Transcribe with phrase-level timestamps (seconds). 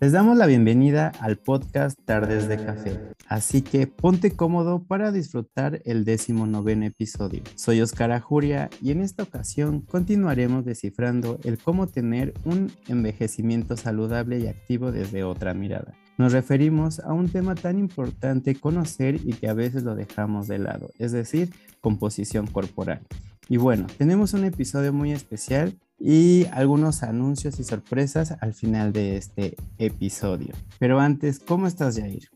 [0.00, 5.82] Les damos la bienvenida al podcast Tardes de Café, así que ponte cómodo para disfrutar
[5.84, 7.42] el décimo noveno episodio.
[7.56, 14.38] Soy Oscar Ajuria y en esta ocasión continuaremos descifrando el cómo tener un envejecimiento saludable
[14.38, 15.94] y activo desde otra mirada.
[16.16, 20.60] Nos referimos a un tema tan importante conocer y que a veces lo dejamos de
[20.60, 23.00] lado, es decir, composición corporal.
[23.48, 29.16] Y bueno, tenemos un episodio muy especial y algunos anuncios y sorpresas al final de
[29.16, 30.54] este episodio.
[30.78, 32.28] Pero antes, ¿cómo estás, Jair?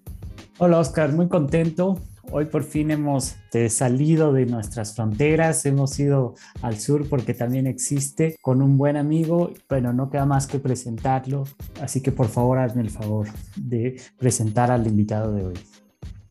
[0.58, 1.98] Hola, Oscar, muy contento.
[2.30, 7.66] Hoy por fin hemos eh, salido de nuestras fronteras, hemos ido al sur porque también
[7.66, 9.52] existe con un buen amigo.
[9.68, 11.44] Bueno, no queda más que presentarlo,
[11.80, 13.26] así que por favor hazme el favor
[13.56, 15.58] de presentar al invitado de hoy.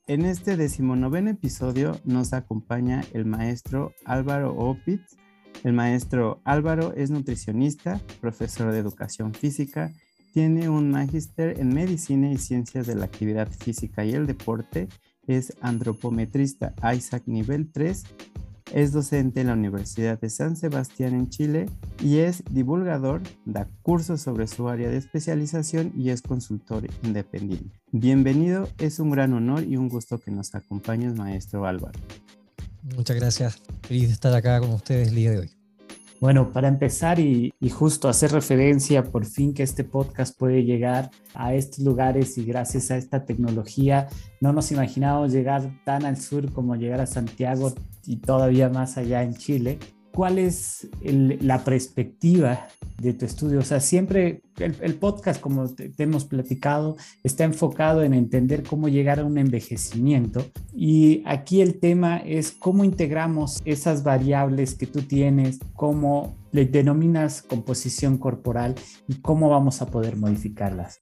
[0.08, 5.18] En este decimonoveno episodio nos acompaña el maestro Álvaro Opitz,
[5.64, 9.92] el maestro Álvaro es nutricionista, profesor de educación física,
[10.34, 14.88] tiene un magíster en medicina y ciencias de la actividad física y el deporte,
[15.28, 18.04] es antropometrista Isaac nivel 3,
[18.74, 21.66] es docente en la Universidad de San Sebastián en Chile
[22.02, 27.82] y es divulgador, da cursos sobre su área de especialización y es consultor independiente.
[27.92, 32.00] Bienvenido, es un gran honor y un gusto que nos acompañes, maestro Álvaro.
[32.84, 33.62] Muchas gracias.
[33.84, 35.52] Feliz de estar acá con ustedes el día de hoy.
[36.22, 41.56] Bueno, para empezar y, justo hacer referencia por fin que este podcast puede llegar a
[41.56, 44.08] estos lugares y gracias a esta tecnología
[44.40, 47.74] no nos imaginábamos llegar tan al sur como llegar a Santiago
[48.06, 49.80] y todavía más allá en Chile.
[50.14, 52.68] ¿Cuál es la perspectiva
[53.00, 53.60] de tu estudio?
[53.60, 59.20] O sea, siempre el, podcast, como te, hemos platicado, está enfocado en entender cómo llegar
[59.20, 60.46] a un envejecimiento.
[60.74, 67.42] Y aquí el tema es cómo integramos esas variables que tú tienes, cómo le denominas
[67.42, 68.76] composición corporal
[69.08, 71.00] y cómo vamos a poder modificarlas.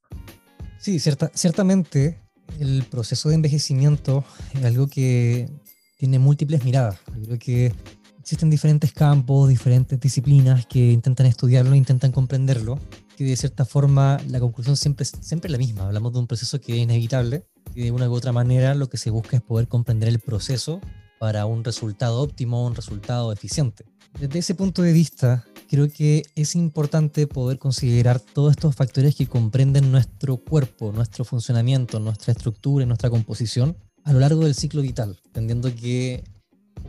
[0.78, 2.20] Sí, cierta, ciertamente
[2.60, 4.24] el proceso de envejecimiento
[4.54, 5.50] es algo que
[5.98, 7.00] tiene múltiples miradas.
[7.26, 7.74] creo que
[8.20, 12.80] existen diferentes campos, diferentes disciplinas que intentan estudiarlo, intentan comprenderlo,
[13.18, 15.86] que de cierta forma la conclusión siempre, siempre es la misma.
[15.86, 18.98] Hablamos de un proceso que es inevitable y de una u otra manera lo que
[18.98, 20.82] se busca es poder comprender el proceso
[21.20, 23.86] para un resultado óptimo, un resultado eficiente.
[24.20, 29.28] Desde ese punto de vista, creo que es importante poder considerar todos estos factores que
[29.28, 34.82] comprenden nuestro cuerpo, nuestro funcionamiento, nuestra estructura y nuestra composición a lo largo del ciclo
[34.82, 36.24] vital, entendiendo que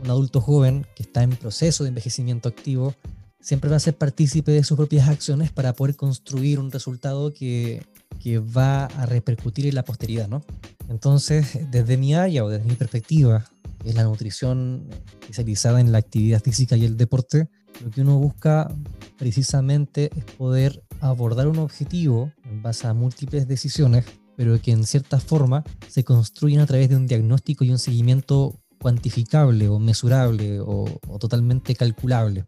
[0.01, 2.95] un adulto joven que está en proceso de envejecimiento activo
[3.39, 7.83] siempre va a ser partícipe de sus propias acciones para poder construir un resultado que,
[8.19, 10.43] que va a repercutir en la posteridad, ¿no?
[10.89, 13.45] Entonces, desde mi área o desde mi perspectiva,
[13.81, 14.87] que es la nutrición
[15.21, 17.49] especializada en la actividad física y el deporte,
[17.83, 18.73] lo que uno busca
[19.17, 25.19] precisamente es poder abordar un objetivo en base a múltiples decisiones, pero que en cierta
[25.19, 30.85] forma se construyen a través de un diagnóstico y un seguimiento cuantificable o mesurable o,
[31.19, 32.45] totalmente calculable.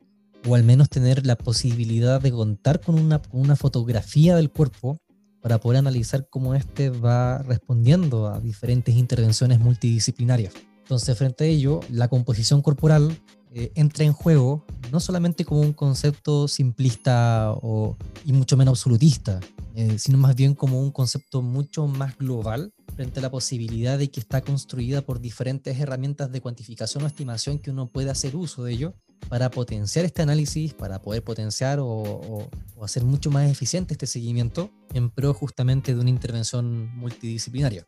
[0.47, 4.99] O al menos tener la posibilidad de contar con una, una fotografía del cuerpo
[5.41, 10.53] para poder analizar cómo éste va respondiendo a diferentes intervenciones multidisciplinarias.
[10.81, 13.17] Entonces, frente a ello, la composición corporal
[13.53, 17.95] eh, entra en juego no solamente como un concepto simplista o,
[18.25, 19.39] y mucho menos absolutista,
[19.75, 24.09] eh, sino más bien como un concepto mucho más global frente a la posibilidad de
[24.09, 28.63] que está construida por diferentes herramientas de cuantificación o estimación que uno puede hacer uso
[28.63, 28.93] de ello
[29.29, 32.49] para potenciar este análisis, para poder potenciar o,
[32.81, 37.87] hacer mucho más eficiente este seguimiento en pro justamente de una intervención multidisciplinaria.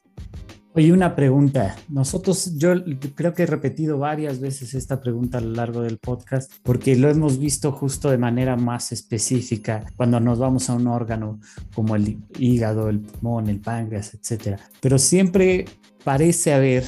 [0.78, 1.78] Oye, una pregunta.
[1.88, 2.74] Nosotros, yo
[3.16, 7.10] creo que he repetido varias veces esta pregunta a lo largo del podcast porque lo
[7.10, 11.40] hemos visto justo de manera más específica cuando nos vamos a un órgano
[11.74, 14.60] como el hígado, el pulmón, el páncreas, etcétera.
[14.82, 15.64] Pero siempre
[16.04, 16.84] parece haber,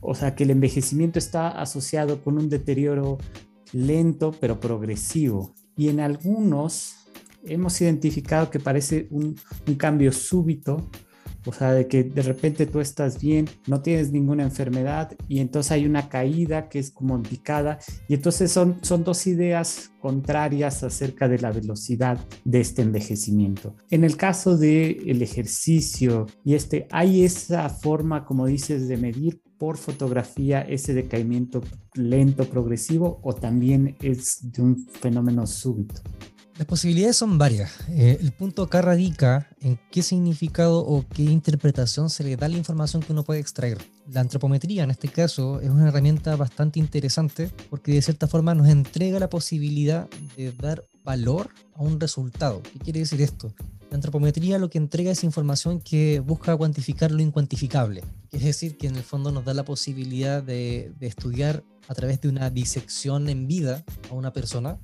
[0.00, 3.18] o sea, que el envejecimiento está asociado con un deterioro
[3.72, 5.54] lento pero progresivo.
[5.76, 7.06] Y en algunos
[7.44, 9.36] hemos identificado que parece un,
[9.68, 10.90] un cambio súbito
[11.48, 15.72] o sea, de que de repente tú estás bien, no tienes ninguna enfermedad y entonces
[15.72, 20.82] hay una caída que es como en picada y entonces son, son dos ideas contrarias
[20.82, 23.74] acerca de la velocidad de este envejecimiento.
[23.88, 29.40] En el caso del el ejercicio y este, hay esa forma, como dices, de medir
[29.56, 31.62] por fotografía ese decaimiento
[31.94, 36.02] lento, progresivo o también es de un fenómeno súbito.
[36.58, 37.70] Las posibilidades son varias.
[37.88, 42.48] Eh, el punto acá radica en qué significado o qué interpretación se le da a
[42.48, 43.78] la información que uno puede extraer.
[44.10, 48.66] La antropometría, en este caso, es una herramienta bastante interesante porque de cierta forma nos
[48.66, 52.60] entrega la posibilidad de dar valor a un resultado.
[52.72, 53.54] ¿Qué quiere decir esto?
[53.88, 58.02] La antropometría lo que entrega es información que busca cuantificar lo incuantificable,
[58.32, 62.20] es decir, que en el fondo nos da la posibilidad de, de estudiar a través
[62.20, 64.80] de una disección en vida a una persona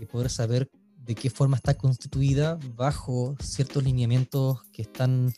[0.00, 0.70] y poder saber
[1.08, 5.32] de qué forma está constituida bajo ciertos lineamientos que están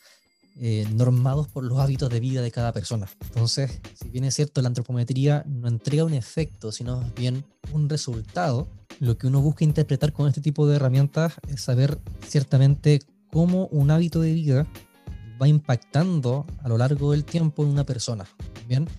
[0.59, 3.09] eh, normados por los hábitos de vida de cada persona.
[3.21, 8.67] Entonces, si bien es cierto, la antropometría no entrega un efecto, sino bien un resultado,
[8.99, 11.97] lo que uno busca interpretar con este tipo de herramientas es saber
[12.27, 12.99] ciertamente
[13.31, 14.67] cómo un hábito de vida
[15.41, 18.25] va impactando a lo largo del tiempo en una persona.
[18.67, 18.89] Bien,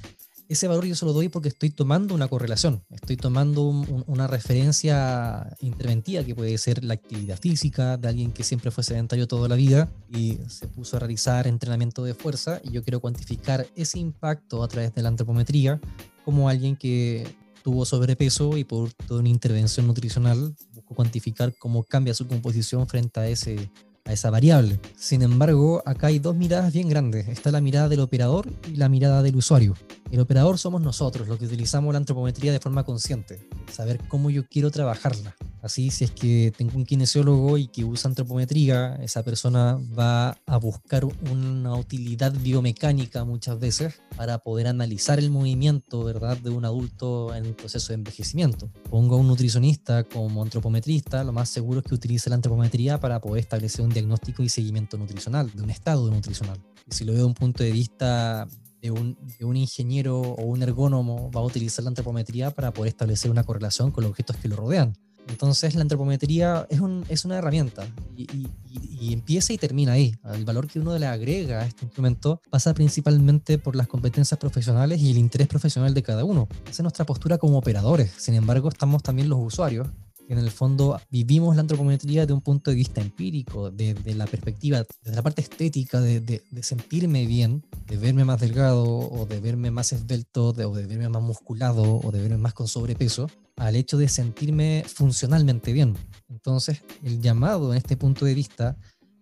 [0.52, 5.56] ese valor yo se lo doy porque estoy tomando una correlación, estoy tomando una referencia
[5.60, 9.56] interventiva que puede ser la actividad física de alguien que siempre fue sedentario toda la
[9.56, 14.62] vida y se puso a realizar entrenamiento de fuerza y yo quiero cuantificar ese impacto
[14.62, 15.80] a través de la antropometría
[16.24, 17.26] como alguien que
[17.62, 23.20] tuvo sobrepeso y por toda una intervención nutricional busco cuantificar cómo cambia su composición frente
[23.20, 23.70] a ese
[24.04, 24.80] a esa variable.
[24.96, 27.28] Sin embargo, acá hay dos miradas bien grandes.
[27.28, 29.74] Está la mirada del operador y la mirada del usuario.
[30.10, 34.46] El operador somos nosotros, los que utilizamos la antropometría de forma consciente, saber cómo yo
[34.46, 35.36] quiero trabajarla.
[35.62, 40.56] Así, si es que tengo un kinesiólogo y que usa antropometría, esa persona va a
[40.56, 47.32] buscar una utilidad biomecánica muchas veces para poder analizar el movimiento, ¿verdad?, de un adulto
[47.32, 48.72] en el proceso de envejecimiento.
[48.90, 53.20] Pongo a un nutricionista como antropometrista, lo más seguro es que utilice la antropometría para
[53.20, 56.60] poder establecer un diagnóstico y seguimiento nutricional, de un estado nutricional.
[56.90, 58.48] Si lo veo de un punto de vista
[58.80, 62.88] de un, de un, ingeniero o un ergónomo va a utilizar la antropometría para poder
[62.88, 64.92] establecer una correlación con los objetos que lo rodean.
[65.28, 67.86] Entonces la antropometría es, un, es una herramienta
[68.16, 68.26] y,
[68.68, 70.14] y, empieza y termina ahí.
[70.34, 75.00] El valor que uno le agrega a este instrumento pasa principalmente por las competencias profesionales
[75.00, 76.48] y el interés profesional de cada uno.
[76.64, 78.12] Esa es nuestra postura como operadores.
[78.16, 79.88] Sin embargo, estamos también los usuarios
[80.32, 84.84] en el fondo vivimos la antropometría de un punto de vista empírico, de, la perspectiva,
[85.02, 89.70] desde la parte estética, de, de, sentirme bien, de verme más delgado o de verme
[89.70, 93.98] más esbelto, o de verme más musculado o de verme más con sobrepeso, al hecho
[93.98, 95.96] de sentirme funcionalmente bien.
[96.28, 98.76] Entonces, el llamado en este punto de vista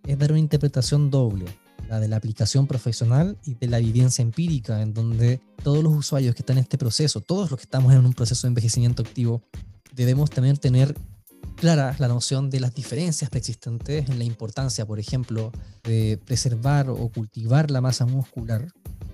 [0.06, 1.46] es dar una interpretación doble,
[1.88, 6.34] la de la aplicación profesional y de la evidencia empírica, en donde todos los usuarios
[6.34, 9.42] que están en este proceso, todos los que estamos en un proceso de envejecimiento activo,
[9.94, 10.94] debemos también tener
[11.56, 15.52] clara la noción de las diferencias preexistentes en la importancia, por ejemplo,
[15.84, 18.66] de preservar o cultivar la masa muscular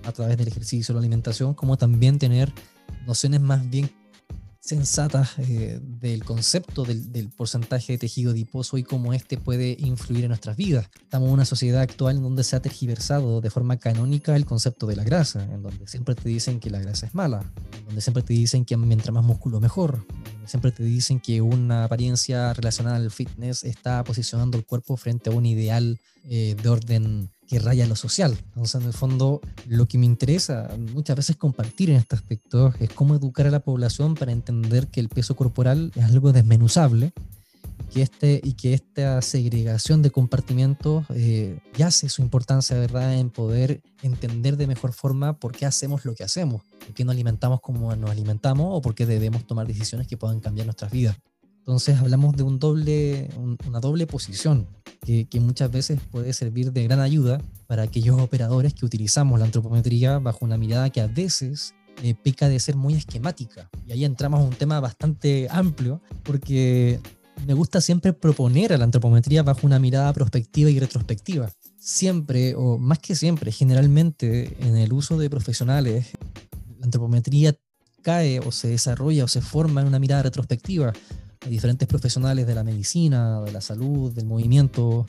[0.05, 2.53] a través del ejercicio o la alimentación, como también tener
[3.05, 3.91] nociones más bien
[4.67, 10.29] sensatas eh, del concepto del, porcentaje de tejido adiposo y cómo este puede influir en
[10.29, 10.89] nuestras vidas.
[11.01, 14.85] Estamos en una sociedad actual en donde se ha tergiversado de forma canónica el concepto
[14.85, 18.01] de la grasa, en donde siempre te dicen que la grasa es mala, en donde
[18.01, 20.05] siempre te dicen que mientras más músculo mejor,
[20.45, 25.33] siempre te dicen que una apariencia relacionada al fitness está posicionando el cuerpo frente a
[25.33, 28.37] un ideal eh, de orden que raya lo social.
[28.49, 32.89] Entonces, en el fondo, lo que me interesa muchas veces compartir en este aspecto es
[32.89, 37.13] cómo educar a la población para entender que el peso corporal es algo desmenuzable
[37.93, 43.81] que este, y que esta segregación de compartimentos eh, yace su importancia, ¿verdad?, en poder
[44.01, 47.95] entender de mejor forma por qué hacemos lo que hacemos, por qué nos alimentamos como
[47.95, 51.17] nos alimentamos o por qué debemos tomar decisiones que puedan cambiar nuestras vidas.
[51.67, 53.29] Entonces hablamos de un doble,
[53.67, 54.67] una doble posición
[55.05, 60.17] que, muchas veces puede servir de gran ayuda para aquellos operadores que utilizamos la antropometría
[60.19, 63.69] bajo una mirada que a veces eh, peca de ser muy esquemática.
[63.85, 67.01] Y ahí entramos a un tema bastante amplio porque
[67.45, 71.51] me gusta siempre proponer a la antropometría bajo una mirada prospectiva y retrospectiva.
[71.77, 76.11] Siempre, o más que siempre, generalmente en el uso de profesionales,
[76.79, 77.57] la antropometría
[78.03, 80.93] cae o se desarrolla o se forma en una mirada retrospectiva
[81.47, 85.05] diferentes profesionales de la medicina, de la salud, del movimiento,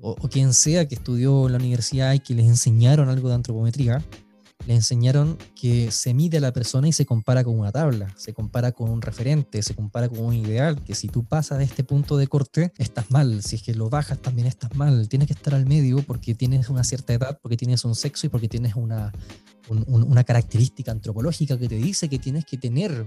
[0.00, 4.04] o, quien sea que estudió en la universidad y que les enseñaron algo de antropometría,
[4.66, 8.34] les enseñaron que se mide a la persona y se compara con una tabla, se
[8.34, 11.82] compara con un referente, se compara con un ideal, que si tú pasas de este
[11.82, 15.34] punto de corte, estás mal, si es que lo bajas también estás mal, tienes que
[15.34, 18.74] estar al medio porque tienes una cierta edad, porque tienes un sexo y porque tienes
[18.74, 19.12] una,
[19.68, 23.06] una característica antropológica que te dice que tienes que tener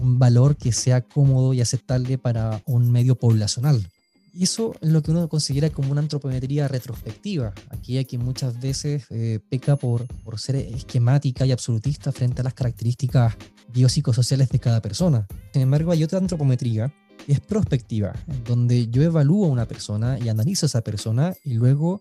[0.00, 3.86] un valor que sea cómodo y aceptable para un medio poblacional.
[4.34, 9.04] Y eso es lo que uno considera como una antropometría retrospectiva, aquella que muchas veces
[9.10, 13.34] eh, peca por, por ser esquemática y absolutista frente a las características
[13.74, 15.26] biopsicosociales de cada persona.
[15.52, 16.94] Sin embargo, hay otra antropometría
[17.26, 18.14] que es prospectiva,
[18.46, 22.00] donde yo evalúo a una persona y analizo a esa persona y luego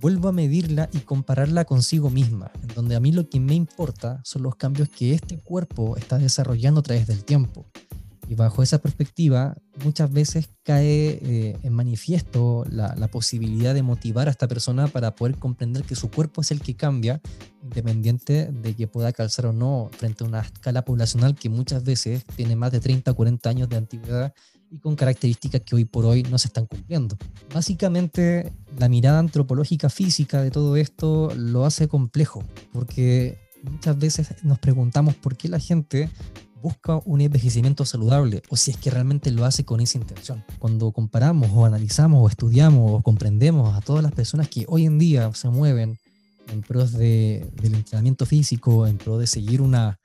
[0.00, 4.20] vuelvo a medirla y compararla consigo misma, en donde a mí lo que me importa
[4.24, 7.66] son los cambios que este cuerpo está desarrollando a través del tiempo.
[8.28, 14.32] Y bajo esa perspectiva, muchas veces cae eh, en manifiesto la, posibilidad de motivar a
[14.32, 17.20] esta persona para poder comprender que su cuerpo es el que cambia,
[17.62, 22.24] independiente de que pueda calzar o no frente a una escala poblacional que muchas veces
[22.34, 24.34] tiene más de 30 o 40 años de antigüedad
[24.70, 27.16] y con características que hoy por hoy no se están cumpliendo.
[27.54, 34.58] Básicamente, la mirada antropológica física de todo esto lo hace complejo, porque muchas veces nos
[34.58, 36.10] preguntamos por qué la gente
[36.62, 40.44] busca un envejecimiento saludable o si es que realmente lo hace con esa intención.
[40.58, 44.98] Cuando comparamos o analizamos o estudiamos o comprendemos a todas las personas que hoy en
[44.98, 45.98] día se mueven
[46.52, 49.98] en pros de, del entrenamiento físico, en pro de seguir una,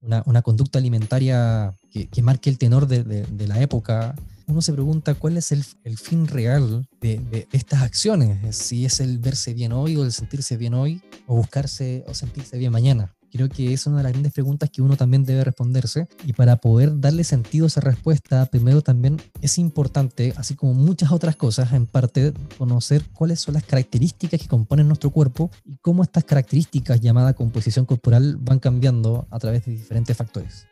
[0.00, 4.14] una, conducta alimentaria que, marque el tenor de, la época,
[4.46, 5.64] uno se pregunta cuál es el,
[5.98, 10.74] fin real de, estas acciones, si es el verse bien hoy o el sentirse bien
[10.74, 13.14] hoy o buscarse o sentirse bien mañana.
[13.30, 16.56] Creo que es una de las grandes preguntas que uno también debe responderse y para
[16.58, 21.72] poder darle sentido a esa respuesta, primero también es importante, así como muchas otras cosas,
[21.72, 27.00] en parte conocer cuáles son las características que componen nuestro cuerpo y cómo estas características
[27.00, 30.68] llamadas composición corporal van cambiando a través de diferentes factores.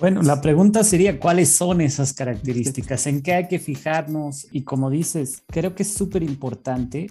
[0.00, 4.90] Bueno, la pregunta sería cuáles son esas características, en qué hay que fijarnos y como
[4.90, 7.08] dices, creo que es súper importante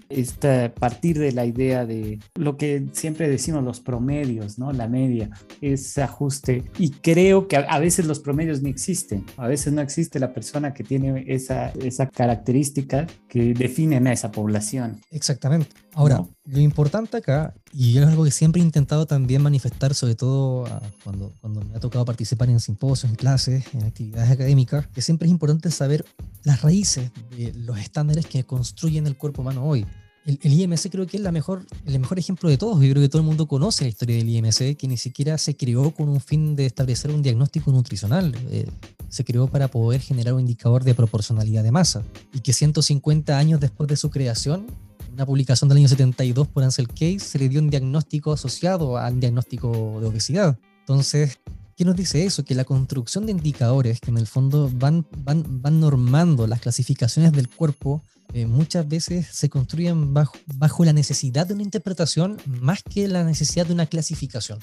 [0.78, 4.72] partir de la idea de lo que siempre decimos los promedios, ¿no?
[4.72, 9.72] La media, ese ajuste y creo que a, veces los promedios ni existen, a veces
[9.72, 15.00] no existe la persona que tiene esa, esa característica que definen a esa población.
[15.10, 15.83] Exactamente.
[15.94, 20.66] Ahora, lo importante acá, y es algo que siempre he intentado también manifestar, sobre todo
[20.66, 25.02] ah, cuando, cuando me ha tocado participar en simposios, en clases, en actividades académicas, que
[25.02, 26.04] siempre es importante saber
[26.42, 29.86] las raíces de los estándares que construyen el cuerpo humano hoy.
[30.26, 32.82] El, IMC creo que es la mejor, el mejor ejemplo de todos.
[32.82, 35.54] Yo creo que todo el mundo conoce la historia del IMC, que ni siquiera se
[35.54, 38.34] creó con un fin de establecer un diagnóstico nutricional.
[38.48, 38.66] Eh,
[39.10, 42.02] se creó para poder generar un indicador de proporcionalidad de masa.
[42.32, 44.66] Y que 150 años después de su creación
[45.14, 49.20] una publicación del año 72 por Ansel Case, se le dio un diagnóstico asociado al
[49.20, 50.58] diagnóstico de obesidad.
[50.80, 51.38] Entonces,
[51.76, 52.44] ¿qué nos dice eso?
[52.44, 57.32] Que la construcción de indicadores que en el fondo van, van, van normando las clasificaciones
[57.32, 58.02] del cuerpo,
[58.32, 63.22] eh, muchas veces se construyen bajo, bajo la necesidad de una interpretación más que la
[63.22, 64.58] necesidad de una clasificación.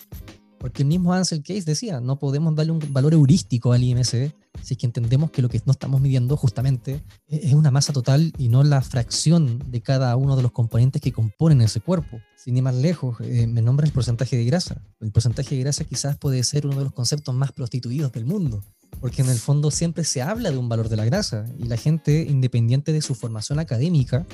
[0.61, 4.73] Porque el mismo Ansel Case decía, no podemos darle un valor heurístico al IMC si
[4.75, 8.47] es que entendemos que lo que no estamos midiendo justamente es una masa total y
[8.47, 12.19] no la fracción de cada uno de los componentes que componen ese cuerpo.
[12.35, 14.83] Sin ir más lejos, eh, me nombra el porcentaje de grasa.
[14.99, 18.63] El porcentaje de grasa quizás puede ser uno de los conceptos más prostituidos del mundo,
[18.99, 21.77] porque en el fondo siempre se habla de un valor de la grasa y la
[21.77, 24.27] gente, independiente de su formación académica,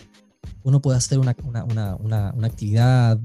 [0.64, 3.18] uno puede hacer una, una, una, una actividad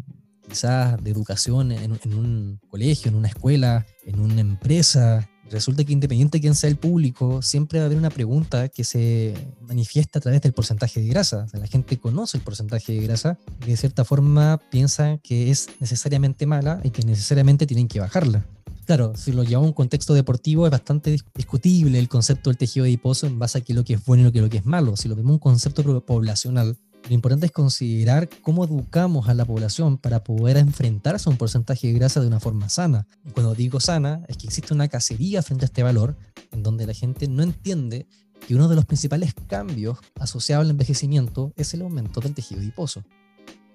[0.53, 5.29] quizás de educación en, un colegio, en una escuela, en una empresa.
[5.51, 8.85] Resulta que independiente de quién sea el público, siempre va a haber una pregunta que
[8.85, 11.47] se manifiesta a través del porcentaje de grasa.
[11.55, 16.45] la gente conoce el porcentaje de grasa y de cierta forma piensa que es necesariamente
[16.45, 18.47] mala y que necesariamente tienen que bajarla.
[18.85, 22.85] Claro, si lo llevamos a un contexto deportivo es bastante discutible el concepto del tejido
[22.85, 24.67] adiposo en base a qué lo que es bueno y lo que, lo que es
[24.67, 24.97] malo.
[24.97, 26.77] Si lo vemos un concepto poblacional,
[27.09, 31.89] lo importante es considerar cómo educamos a la población para poder enfrentarse a un porcentaje
[31.89, 33.07] de grasa de una forma sana.
[33.25, 36.17] Y cuando digo sana, es que existe una cacería frente a este valor,
[36.53, 38.07] en donde la gente no entiende
[38.47, 43.03] que uno de los principales cambios asociados al envejecimiento es el aumento del tejido adiposo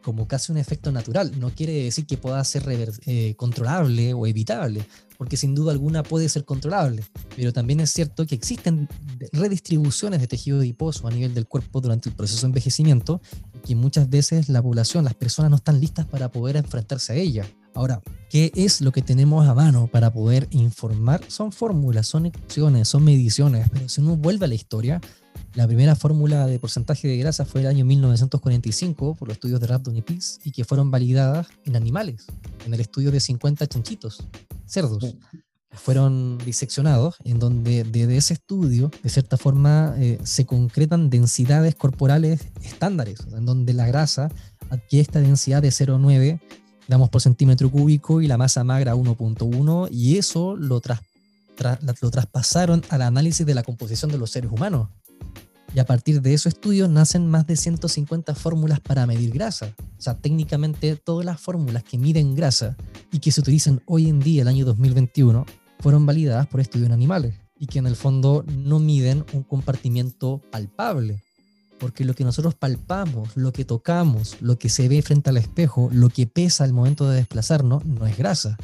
[0.07, 1.37] como casi un efecto natural.
[1.37, 2.63] No quiere decir que pueda ser
[3.05, 4.85] eh, controlable o evitable,
[5.17, 7.03] porque sin duda alguna puede ser controlable.
[7.35, 8.87] Pero también es cierto que existen
[9.33, 13.21] redistribuciones de tejido adiposo a nivel del cuerpo durante el proceso de envejecimiento
[13.67, 17.45] y muchas veces la población, las personas no están listas para poder enfrentarse a ella.
[17.73, 21.21] Ahora, ¿qué es lo que tenemos a mano para poder informar?
[21.27, 24.99] Son fórmulas, son ecuaciones, son mediciones, pero si uno vuelve a la historia,
[25.57, 29.65] la primera fórmula de porcentaje de grasa fue el año 1945 por los estudios de
[29.65, 32.27] Rabdon y Peace y que fueron validadas en animales,
[32.67, 34.23] en el estudio de 50 chanchitos,
[34.67, 35.15] cerdos.
[35.71, 42.41] Fueron diseccionados, en donde desde ese estudio, de cierta forma, eh, se concretan densidades corporales
[42.63, 44.29] estándares, en donde la grasa
[44.69, 46.39] adquiere esta densidad de 0,9
[46.87, 53.01] damos por centímetro cúbico y la masa magra 1.1 y eso lo, lo traspasaron al
[53.01, 54.89] análisis de la composición de los seres humanos.
[55.73, 59.73] Y a partir de esos estudios nacen más de 150 fórmulas para medir grasa.
[59.97, 62.77] O sea, técnicamente todas las fórmulas que miden grasa
[63.11, 65.45] y que se utilizan hoy en día, el año 2021,
[65.79, 70.41] fueron validadas por estudios en animales y que en el fondo no miden un compartimiento
[70.51, 71.21] palpable.
[71.79, 75.89] Porque lo que nosotros palpamos, lo que tocamos, lo que se ve frente al espejo,
[75.91, 78.57] lo que pesa al momento de desplazarnos, no es grasa,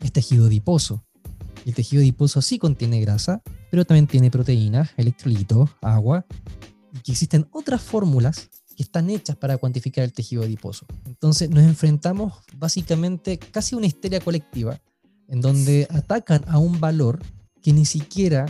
[0.00, 1.02] es tejido adiposo.
[1.64, 6.26] Y el tejido adiposo sí contiene grasa, pero también tiene proteínas, electrolitos, agua,
[6.92, 10.86] y que existen otras fórmulas que están hechas para cuantificar el tejido adiposo.
[11.06, 14.80] Entonces nos enfrentamos básicamente casi a una histeria colectiva,
[15.28, 17.20] en donde atacan a un valor
[17.62, 18.46] que ni siquiera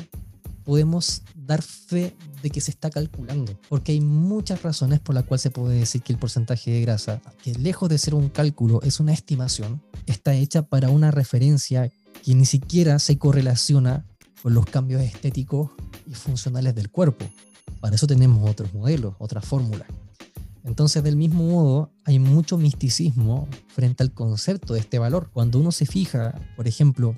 [0.65, 5.43] podemos dar fe de que se está calculando, porque hay muchas razones por las cuales
[5.43, 9.01] se puede decir que el porcentaje de grasa, que lejos de ser un cálculo, es
[9.01, 11.91] una estimación, está hecha para una referencia
[12.23, 14.07] que ni siquiera se correlaciona
[14.43, 15.71] con los cambios estéticos
[16.07, 17.27] y funcionales del cuerpo.
[17.81, 19.89] Para eso tenemos otros modelos, otras fórmulas.
[20.65, 25.31] Entonces, del mismo modo, hay mucho misticismo frente al concepto de este valor.
[25.33, 27.17] Cuando uno se fija, por ejemplo,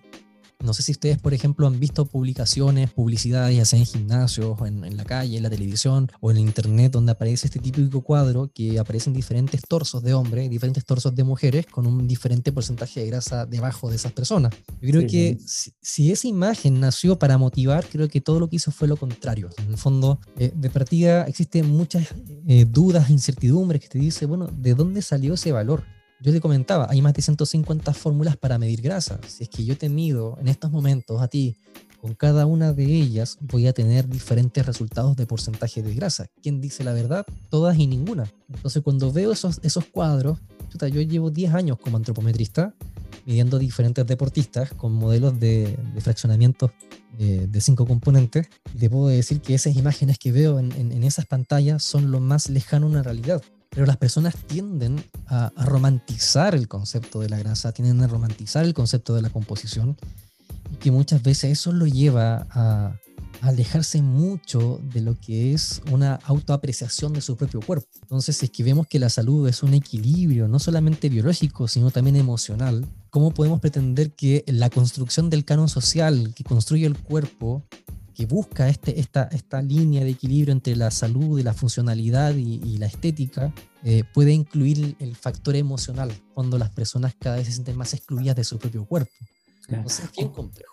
[0.62, 4.96] no sé si ustedes, por ejemplo, han visto publicaciones, publicidades, ya sea en gimnasios, en,
[4.96, 9.12] la calle, en la televisión o en internet, donde aparece este típico cuadro que aparecen
[9.12, 13.90] diferentes torsos de hombres, diferentes torsos de mujeres, con un diferente porcentaje de grasa debajo
[13.90, 14.52] de esas personas.
[14.80, 15.38] Yo creo que
[15.80, 19.50] si, esa imagen nació para motivar, creo que todo lo que hizo fue lo contrario.
[19.58, 22.08] En el fondo, eh, de partida existen muchas
[22.46, 25.84] eh, dudas, incertidumbres que te dice, bueno, ¿de dónde salió ese valor?
[26.22, 29.18] Yo te comentaba, hay más de 150 fórmulas para medir grasa.
[29.26, 31.56] Si es que yo te mido en estos momentos a ti,
[32.00, 36.26] con cada una de ellas voy a tener diferentes resultados de porcentaje de grasa.
[36.40, 37.26] ¿Quién dice la verdad?
[37.48, 38.30] Todas y ninguna.
[38.48, 40.38] Entonces cuando veo esos, esos cuadros,
[40.80, 42.74] yo llevo 10 años como antropometrista
[43.26, 46.70] midiendo diferentes deportistas con modelos de, de fraccionamientos
[47.18, 48.48] eh, de cinco componentes.
[48.74, 52.20] Y te puedo decir que esas imágenes que veo en, en esas pantallas son lo
[52.20, 53.42] más lejano a una realidad
[53.74, 58.74] pero las personas tienden a, romantizar el concepto de la grasa, tienden a romantizar el
[58.74, 59.96] concepto de la composición
[60.72, 62.96] y que muchas veces eso lo lleva a,
[63.40, 67.88] alejarse mucho de lo que es una autoapreciación de su propio cuerpo.
[68.02, 72.14] Entonces, es que vemos que la salud es un equilibrio no solamente biológico, sino también
[72.14, 77.64] emocional, ¿cómo podemos pretender que la construcción del canon social que construye el cuerpo
[78.12, 82.76] que busca este, esta, esta línea de equilibrio entre la salud y la funcionalidad y,
[82.78, 83.52] la estética,
[83.84, 88.36] eh, puede incluir el factor emocional cuando las personas cada vez se sienten más excluidas
[88.36, 89.12] de su propio cuerpo.
[89.68, 90.71] Entonces es bien complejo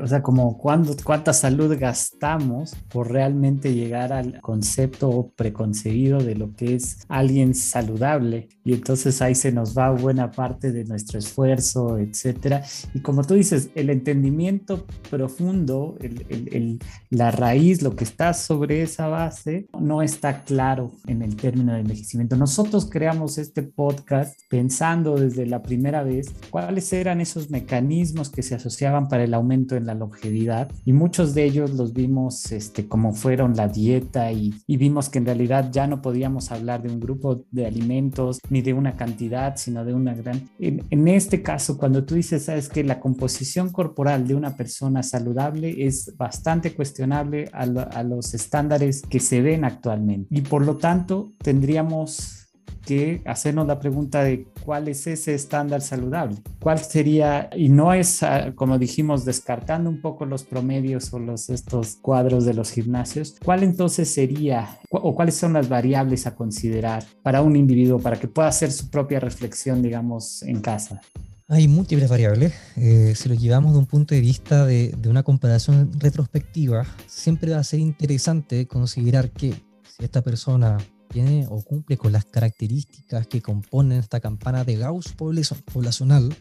[0.00, 6.54] o sea, como cuánto, cuánta salud gastamos por realmente llegar al concepto preconcebido de lo
[6.54, 8.48] que es alguien saludable.
[8.64, 12.62] Y entonces ahí se nos va buena parte de nuestro esfuerzo, etcétera.
[12.94, 16.78] Y como tú dices, el entendimiento profundo, el, el,
[17.10, 21.80] la raíz, lo que está sobre esa base, no está claro en el término de
[21.80, 22.36] envejecimiento.
[22.36, 28.54] Nosotros creamos este podcast pensando desde la primera vez cuáles eran esos mecanismos que se
[28.54, 33.14] asociaban para el aumento en la longevidad y muchos de ellos los vimos este, como
[33.14, 37.44] fueron la dieta y, vimos que en realidad ya no podíamos hablar de un grupo
[37.50, 40.48] de alimentos ni de una cantidad, sino de una gran...
[40.58, 45.86] En, este caso, cuando tú dices, sabes que la composición corporal de una persona saludable
[45.86, 50.26] es bastante cuestionable a, a los estándares que se ven actualmente.
[50.30, 52.43] Y por lo tanto tendríamos
[52.84, 56.36] que hacernos la pregunta de cuál es ese estándar saludable.
[56.60, 61.50] ¿Cuál sería, y no es, ah, como dijimos, descartando un poco los promedios o los,
[61.50, 67.04] estos cuadros de los gimnasios, cuál entonces sería o cuáles son las variables a considerar
[67.22, 71.00] para un individuo para que pueda hacer su propia reflexión, digamos, en casa?
[71.48, 72.54] Hay múltiples variables.
[72.76, 77.52] Eh, si lo llevamos de un punto de vista de, de, una comparación retrospectiva, siempre
[77.52, 83.26] va a ser interesante considerar que si esta persona tiene o cumple con las características
[83.26, 86.34] que componen esta campana de Gauss poblacional,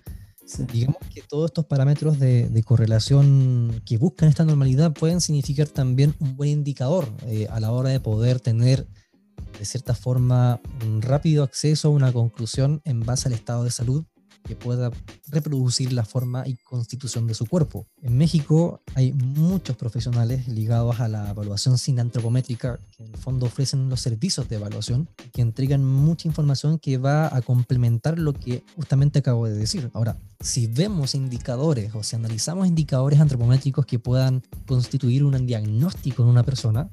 [0.71, 6.35] digamos que todos estos parámetros de, correlación que buscan esta normalidad pueden significar también un
[6.35, 8.87] buen indicador eh, a la hora de poder tener
[9.57, 14.05] de cierta forma un rápido acceso a una conclusión en base al estado de salud
[14.43, 14.91] que pueda
[15.29, 17.87] reproducir la forma y constitución de su cuerpo.
[18.01, 23.45] En México hay muchos profesionales ligados a la evaluación sin antropométrica que en el fondo
[23.45, 28.63] ofrecen los servicios de evaluación que entregan mucha información que va a complementar lo que
[28.75, 29.89] justamente acabo de decir.
[29.93, 36.29] Ahora, si vemos indicadores o si analizamos indicadores antropométricos que puedan constituir un diagnóstico en
[36.29, 36.89] una persona,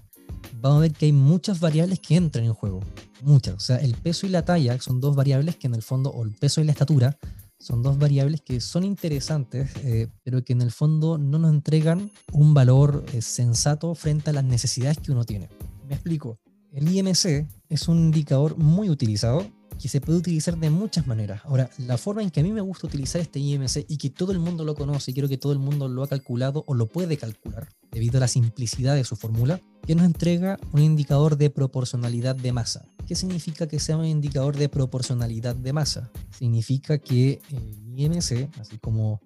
[0.61, 2.81] vamos a ver que hay muchas variables que entran en juego.
[3.23, 3.55] Muchas.
[3.55, 6.25] O sea, el peso y la talla son dos variables que en el fondo, o
[6.25, 7.19] el peso y la estatura,
[7.61, 12.11] son dos variables que son interesantes, eh, pero que en el fondo no nos entregan
[12.33, 15.49] un valor eh, sensato frente a las necesidades que uno tiene.
[15.87, 16.39] Me explico.
[16.73, 19.47] El IMC es un indicador muy utilizado
[19.81, 21.41] que se puede utilizar de muchas maneras.
[21.45, 24.33] Ahora, la forma en que a mí me gusta utilizar este IMC y que todo
[24.33, 26.87] el mundo lo conoce y creo que todo el mundo lo ha calculado o lo
[26.87, 31.51] puede calcular debido a la simplicidad de su fórmula, que nos entrega un indicador de
[31.51, 32.87] proporcionalidad de masa.
[33.07, 36.11] ¿Qué significa que sea un indicador de proporcionalidad de masa?
[36.31, 39.21] Significa que el IMC, así como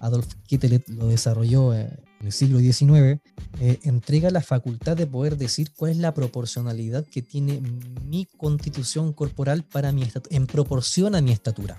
[0.00, 1.74] Adolf Quetelet lo desarrolló
[2.20, 3.20] en el siglo XIX,
[3.60, 7.60] eh, entrega la facultad de poder decir cuál es la proporcionalidad que tiene
[8.04, 11.76] mi constitución corporal para mi en proporción a mi estatura.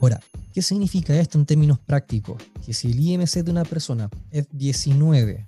[0.00, 0.20] Ahora,
[0.52, 2.42] ¿qué significa esto en términos prácticos?
[2.64, 5.46] Que si el IMC de una persona es 19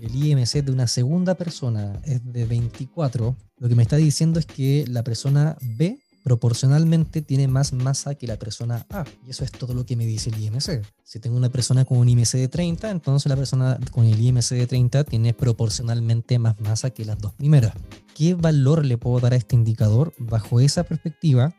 [0.00, 4.38] y el IMC de una segunda persona es de 24, lo que me está diciendo
[4.38, 9.04] es que la persona B proporcionalmente tiene más masa que la persona A.
[9.24, 10.82] Y eso es todo lo que me dice el IMC.
[11.04, 14.48] Si tengo una persona con un IMC de 30, entonces la persona con el IMC
[14.54, 17.74] de 30 tiene proporcionalmente más masa que las dos primeras.
[18.14, 20.14] ¿Qué valor le puedo dar a este indicador?
[20.18, 21.54] Bajo esa perspectiva,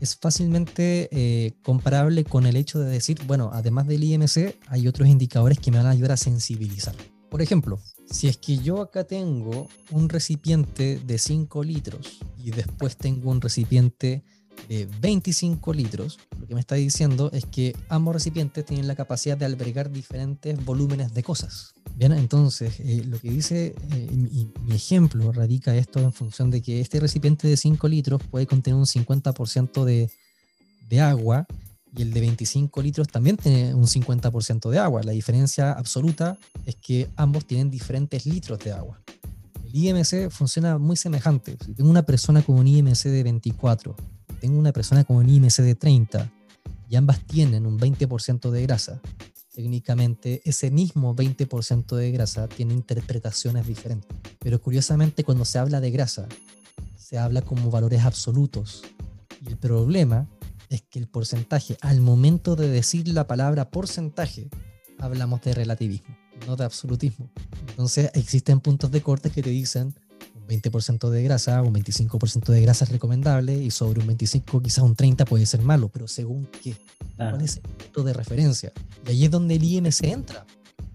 [0.00, 5.08] es fácilmente eh, comparable con el hecho de decir, bueno, además del IMC, hay otros
[5.08, 6.96] indicadores que me van a ayudar a sensibilizar.
[7.30, 7.78] Por ejemplo,
[8.14, 13.40] si es que yo acá tengo un recipiente de 5 litros y después tengo un
[13.40, 14.22] recipiente
[14.68, 19.36] de 25 litros, lo que me está diciendo es que ambos recipientes tienen la capacidad
[19.36, 21.74] de albergar diferentes volúmenes de cosas.
[21.96, 26.80] Bien, entonces eh, lo que dice eh, mi, ejemplo radica esto en función de que
[26.80, 30.08] este recipiente de 5 litros puede contener un 50% de,
[30.88, 31.48] de agua
[31.96, 35.02] y el de 25 litros también tiene un 50% de agua.
[35.02, 39.00] La diferencia absoluta es que ambos tienen diferentes litros de agua.
[39.64, 41.56] El IMC funciona muy semejante.
[41.64, 43.94] Si tengo una persona con un IMC de 24,
[44.40, 46.32] tengo una persona con un IMC de 30
[46.88, 49.00] y ambas tienen un 20% de grasa,
[49.54, 54.10] técnicamente ese mismo 20% de grasa tiene interpretaciones diferentes.
[54.40, 56.26] Pero curiosamente cuando se habla de grasa,
[56.96, 58.82] se habla como valores absolutos.
[59.40, 60.28] Y el problema
[60.74, 64.48] es que el porcentaje, al momento de decir la palabra porcentaje,
[64.98, 67.30] hablamos de relativismo, no de absolutismo.
[67.68, 69.94] Entonces existen puntos de corte que te dicen
[70.34, 74.84] un 20% de grasa, un 25% de grasa es recomendable y sobre un 25 quizás
[74.84, 76.76] un 30 puede ser malo, pero según qué,
[77.16, 78.72] cuál es el punto de referencia.
[79.06, 80.44] Y ahí es donde el IMC entra,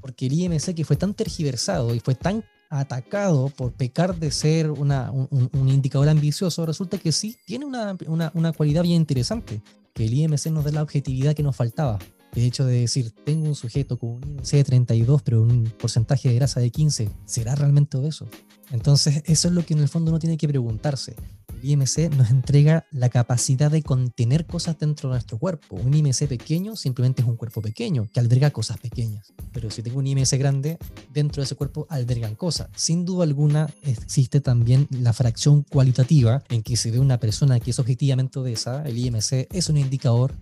[0.02, 4.70] porque el IMC que fue tan tergiversado y fue tan atacado por pecar de ser
[4.70, 9.62] una, un, indicador ambicioso, resulta que sí tiene una, una, una, cualidad bien interesante,
[9.94, 11.98] que el IMC nos da la objetividad que nos faltaba.
[12.36, 16.30] El hecho de decir, tengo un sujeto con un IMC de 32, pero un porcentaje
[16.30, 18.28] de grasa de 15, ¿será realmente eso?
[18.72, 21.16] Entonces, eso es lo que en el fondo uno tiene que preguntarse.
[21.62, 25.76] El IMC nos entrega la capacidad de contener cosas dentro de nuestro cuerpo.
[25.76, 29.34] Un IMC pequeño simplemente es un cuerpo pequeño que alberga cosas pequeñas.
[29.52, 30.78] Pero si tengo un IMC grande,
[31.12, 32.70] dentro de ese cuerpo albergan cosas.
[32.76, 37.72] Sin duda alguna existe también la fracción cualitativa en que se ve una persona que
[37.72, 38.84] es objetivamente obesa.
[38.86, 40.34] El IMC es un indicador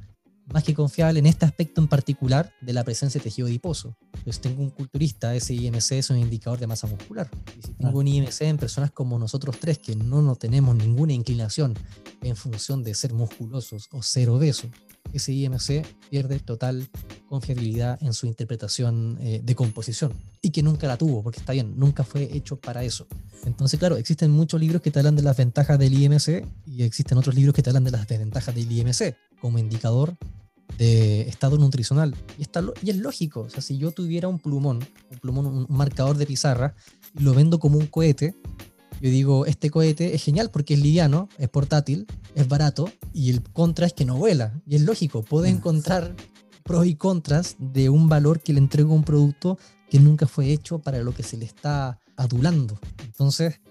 [0.54, 3.96] más que confiable en este aspecto en particular de la presencia de tejido adiposo.
[4.24, 7.30] Pues tengo un culturista, ese IMC es un indicador de masa muscular.
[7.58, 11.14] Y si tengo un IMC en personas como nosotros tres, que no, no tenemos ninguna
[11.14, 11.74] inclinación
[12.22, 14.70] en función de ser musculosos o ser obesos,
[15.14, 16.88] ese IMC pierde total
[17.30, 21.74] confiabilidad en su interpretación eh, de composición y que nunca la tuvo, porque está bien,
[21.78, 23.08] nunca fue hecho para eso.
[23.46, 27.18] Entonces, claro, existen muchos libros que te hablan de las ventajas del IMC y existen
[27.18, 30.18] otros libros que te hablan de las desventajas del IMC como indicador
[30.78, 32.16] de estado nutricional.
[32.38, 34.80] Y, está, y es lógico, o sea, si yo tuviera un plumón,
[35.12, 36.76] un plumón, un marcador de pizarra,
[37.18, 38.36] y lo vendo como un cohete,
[39.02, 43.44] yo digo, este cohete es genial porque es liviano, es portátil, es barato, y el
[43.44, 44.60] contra es que no vuela.
[44.66, 45.58] Y es lógico, puedo mm.
[45.58, 46.16] encontrar
[46.64, 49.58] pros y contras de un valor que le entrego a un producto
[49.90, 52.80] que nunca fue hecho para lo que se le está adulando.
[53.06, 53.62] Entonces,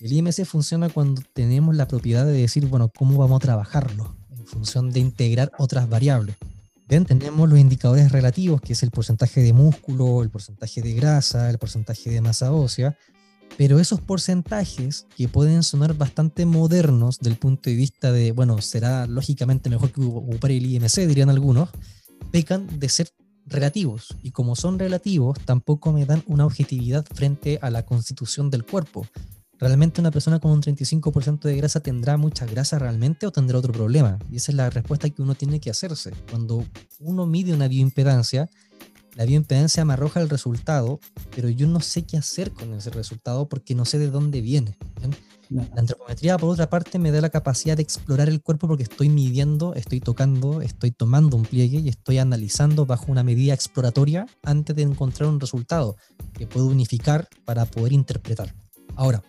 [0.00, 4.16] el IMC funciona cuando tenemos la propiedad de decir, bueno, ¿cómo vamos a trabajarlo?
[4.52, 6.36] Función de integrar otras variables.
[6.88, 11.48] Bien, tenemos los indicadores relativos, que es el porcentaje de músculo, el porcentaje de grasa,
[11.48, 12.98] el porcentaje de masa ósea,
[13.56, 19.06] pero esos porcentajes que pueden sonar bastante modernos del punto de vista de, bueno, será
[19.06, 21.70] lógicamente mejor que ocupar el IMC, dirían algunos,
[22.30, 23.08] pecan de ser
[23.46, 24.16] relativos.
[24.22, 29.06] Y como son relativos, tampoco me dan una objetividad frente a la constitución del cuerpo.
[29.62, 33.72] ¿Realmente una persona con un 35% de grasa tendrá mucha grasa realmente o tendrá otro
[33.72, 34.18] problema?
[34.28, 36.10] Y esa es la respuesta que uno tiene que hacerse.
[36.30, 36.64] Cuando
[36.98, 38.50] uno mide una bioimpedancia,
[39.14, 40.98] la bioimpedancia me arroja el resultado,
[41.36, 44.76] pero yo no sé qué hacer con ese resultado porque no sé de dónde viene.
[45.48, 49.10] La antropometría, por otra parte, me da la capacidad de explorar el cuerpo porque estoy
[49.10, 54.74] midiendo, estoy tocando, estoy tomando un pliegue y estoy analizando bajo una medida exploratoria antes
[54.74, 55.94] de encontrar un resultado
[56.32, 58.52] que puedo unificar para poder interpretar.
[58.96, 59.22] Ahora,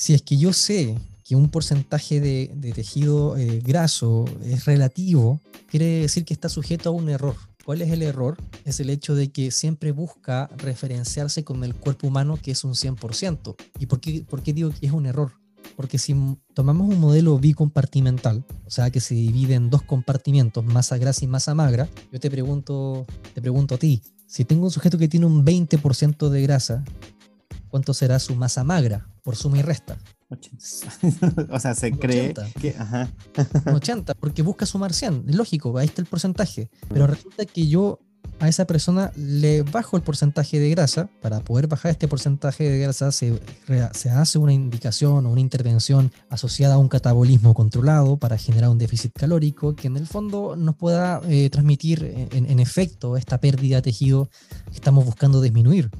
[0.00, 6.00] si es que yo sé que un porcentaje de, tejido eh, graso es relativo, quiere
[6.00, 7.36] decir que está sujeto a un error.
[7.66, 8.38] ¿Cuál es el error?
[8.64, 12.72] Es el hecho de que siempre busca referenciarse con el cuerpo humano que es un
[12.72, 13.56] 100%.
[13.78, 15.32] ¿Y por qué, por qué digo que es un error?
[15.76, 16.16] Porque si
[16.54, 21.28] tomamos un modelo bicompartimental, o sea que se divide en dos compartimentos, masa grasa y
[21.28, 25.26] masa magra, yo te pregunto, te pregunto a ti, si tengo un sujeto que tiene
[25.26, 26.84] un 20% de grasa
[27.70, 29.96] ¿cuánto será su masa magra por suma y resta?
[30.28, 31.46] 80.
[31.50, 32.60] o sea, se cree 80.
[32.60, 32.74] que...
[32.78, 33.10] Ajá.
[33.66, 35.24] Un 80, porque busca sumar 100.
[35.28, 36.70] Es lógico, ahí está el porcentaje.
[36.88, 37.98] Pero resulta que yo
[38.38, 41.10] a esa persona le bajo el porcentaje de grasa.
[41.20, 43.38] Para poder bajar este porcentaje de grasa se,
[43.92, 48.78] se hace una indicación o una intervención asociada a un catabolismo controlado para generar un
[48.78, 53.76] déficit calórico que en el fondo nos pueda eh, transmitir en, en efecto esta pérdida
[53.76, 54.30] de tejido
[54.70, 55.90] que estamos buscando disminuir.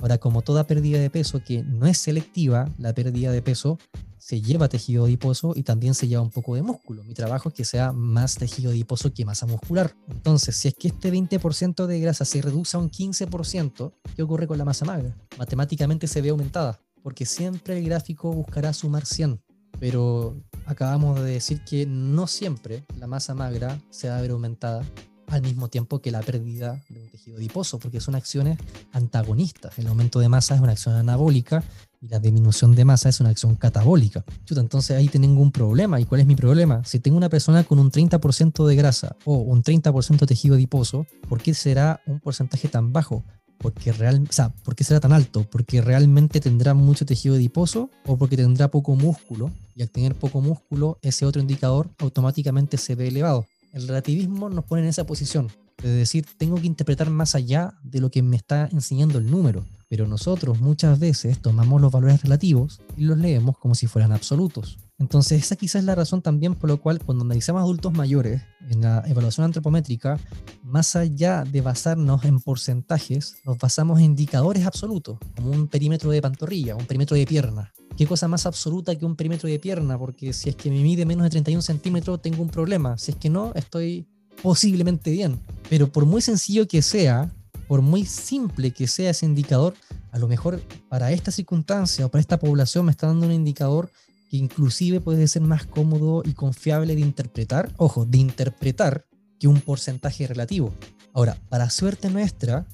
[0.00, 3.78] Ahora, como toda pérdida de peso que no es selectiva, la pérdida de peso
[4.18, 7.02] se lleva tejido adiposo y también se lleva un poco de músculo.
[7.04, 9.94] Mi trabajo es que sea más tejido adiposo que masa muscular.
[10.08, 14.46] Entonces, si es que este 20% de grasa se reduce a un 15%, ¿qué ocurre
[14.46, 15.16] con la masa magra?
[15.38, 19.40] Matemáticamente se ve aumentada, porque siempre el gráfico buscará sumar 100.
[19.80, 24.84] Pero acabamos de decir que no siempre la masa magra se va a ver aumentada
[25.30, 28.58] al mismo tiempo que la pérdida de un tejido adiposo, porque son acciones
[28.92, 29.78] antagonistas.
[29.78, 31.62] El aumento de masa es una acción anabólica
[32.00, 34.24] y la disminución de masa es una acción catabólica.
[34.50, 36.00] Entonces ahí tengo un problema.
[36.00, 36.84] ¿Y cuál es mi problema?
[36.84, 41.06] Si tengo una persona con un 30% de grasa o un 30% de tejido adiposo,
[41.28, 43.24] ¿por qué será un porcentaje tan bajo?
[43.58, 45.44] Porque real, o sea, ¿por qué será tan alto?
[45.50, 49.50] ¿Porque realmente tendrá mucho tejido adiposo o porque tendrá poco músculo?
[49.74, 53.46] Y al tener poco músculo, ese otro indicador automáticamente se ve elevado.
[53.72, 55.48] El relativismo nos pone en esa posición,
[55.82, 59.64] de decir, tengo que interpretar más allá de lo que me está enseñando el número.
[59.88, 64.78] Pero nosotros muchas veces tomamos los valores relativos y los leemos como si fueran absolutos.
[64.98, 68.80] Entonces esa quizás es la razón también por la cual cuando analizamos adultos mayores en
[68.80, 70.18] la evaluación antropométrica,
[70.62, 76.20] más allá de basarnos en porcentajes, nos basamos en indicadores absolutos, como un perímetro de
[76.20, 77.72] pantorrilla, un perímetro de pierna.
[77.98, 79.98] ¿Qué cosa más absoluta que un perímetro de pierna?
[79.98, 82.96] Porque si es que me mide menos de 31 centímetros, tengo un problema.
[82.96, 84.06] Si es que no, estoy
[84.40, 85.40] posiblemente bien.
[85.68, 87.28] Pero por muy sencillo que sea,
[87.66, 89.74] por muy simple que sea ese indicador,
[90.12, 93.90] a lo mejor para esta circunstancia o para esta población me está dando un indicador
[94.30, 99.06] que inclusive puede ser más cómodo y confiable de interpretar, ojo, de interpretar
[99.40, 100.72] que un porcentaje relativo.
[101.14, 102.64] Ahora, para suerte nuestra,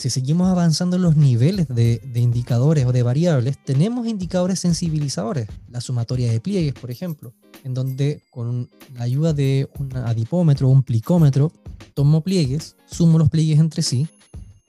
[0.00, 5.82] si seguimos avanzando en los niveles de, indicadores o de variables, tenemos indicadores sensibilizadores, la
[5.82, 7.34] sumatoria de pliegues, por ejemplo,
[7.64, 11.52] en donde con la ayuda de un adipómetro o un plicómetro,
[11.92, 14.08] tomo pliegues, sumo los pliegues entre sí,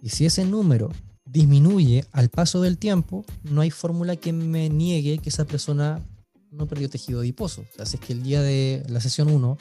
[0.02, 0.92] y si ese número
[1.24, 6.06] disminuye al paso del tiempo, no hay fórmula que me niegue que esa persona
[6.52, 7.62] no perdió tejido adiposo.
[7.62, 9.58] O sea, es que el día de la sesión 1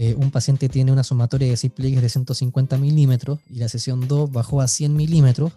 [0.00, 4.06] eh, un paciente tiene una sumatoria de 6 pliegues de 150 milímetros y la sesión
[4.06, 5.54] 2 bajó a 100 milímetros,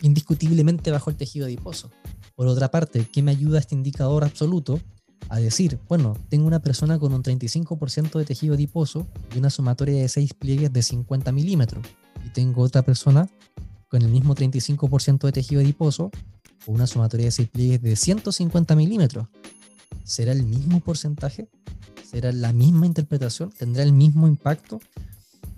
[0.00, 1.90] indiscutiblemente bajó el tejido adiposo.
[2.36, 4.78] Por otra parte, ¿qué me ayuda este indicador absoluto?
[5.28, 10.00] A decir, bueno, tengo una persona con un 35% de tejido adiposo y una sumatoria
[10.00, 11.84] de 6 pliegues de 50 milímetros.
[12.24, 13.28] Y tengo otra persona
[13.88, 16.12] con el mismo 35% de tejido adiposo
[16.64, 19.26] o una sumatoria de 6 pliegues de 150 milímetros.
[20.04, 21.48] ¿Será el mismo porcentaje?
[22.08, 23.50] ¿Será la misma interpretación?
[23.50, 24.80] ¿Tendrá el mismo impacto?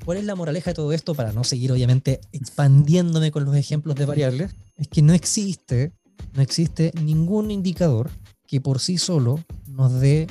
[0.05, 3.95] ¿Cuál es la moraleja de todo esto para no seguir obviamente expandiéndome con los ejemplos
[3.97, 4.55] de variables?
[4.77, 5.93] Es que no existe,
[6.35, 8.11] no existe ningún indicador
[8.47, 10.27] que por sí solo nos dé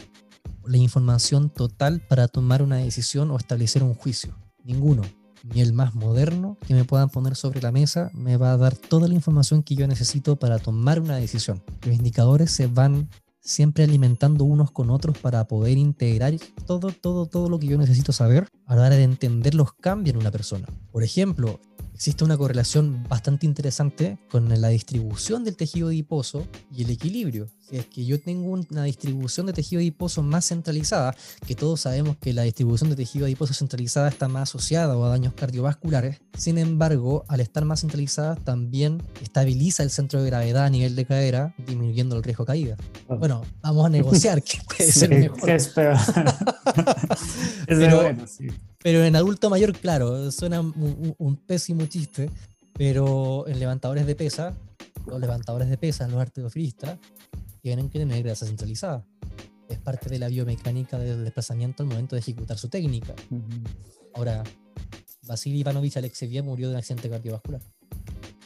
[0.65, 4.37] la información total para tomar una decisión o establecer un juicio.
[4.63, 5.01] Ninguno.
[5.43, 8.75] Ni el más moderno que me puedan poner sobre la mesa me va a dar
[8.75, 11.63] toda la información que yo necesito para tomar una decisión.
[11.83, 13.09] Los indicadores se van
[13.41, 16.33] siempre alimentando unos con otros para poder integrar
[16.65, 20.13] todo, todo, todo lo que yo necesito saber a la hora de entender los cambios
[20.15, 20.65] en una persona.
[20.93, 21.59] Por ejemplo,
[21.93, 27.47] existe una correlación bastante interesante con la distribución del tejido adiposo y el equilibrio.
[27.69, 32.15] Si es que yo tengo una distribución de tejido adiposo más centralizada, que todos sabemos
[32.17, 37.23] que la distribución de tejido adiposo centralizada está más asociada a daños cardiovasculares, sin embargo,
[37.27, 42.15] al estar más centralizada también estabiliza el centro de gravedad a nivel de cadera, disminuyendo
[42.17, 42.77] el riesgo de caída.
[43.07, 45.49] Bueno, vamos a negociar qué puede ser Sí, mejor.
[45.49, 45.97] es peor.
[47.67, 48.47] Es Pero- bueno, sí.
[48.83, 52.29] Pero en adulto mayor, claro, suena un, pésimo chiste,
[52.73, 54.57] pero en levantadores de pesa,
[55.05, 56.97] los levantadores de pesa, los arterofilistas,
[57.61, 59.05] tienen que tener grasa centralizada.
[59.69, 63.13] Es parte de la biomecánica del desplazamiento al momento de ejecutar su técnica.
[64.15, 64.43] Ahora,
[65.27, 67.61] Vasily Ivanovich Alexeyev murió de un accidente cardiovascular.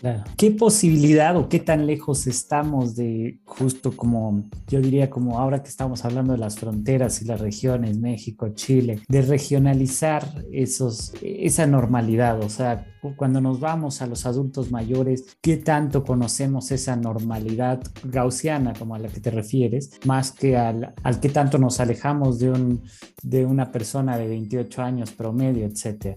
[0.06, 0.24] Claro.
[0.38, 5.70] ¿Qué posibilidad o qué tan lejos estamos de justo como, yo diría como ahora que
[5.70, 12.40] estamos hablando de las fronteras y las regiones, México, Chile, de regionalizar esos, esa normalidad?
[12.44, 18.74] O sea, cuando nos vamos a los adultos mayores, ¿qué tanto conocemos esa normalidad gaussiana
[18.74, 22.52] como a la que te refieres, más que al, al qué tanto nos alejamos de,
[22.52, 22.84] un,
[23.24, 26.14] de una persona de 28 años promedio, etcétera?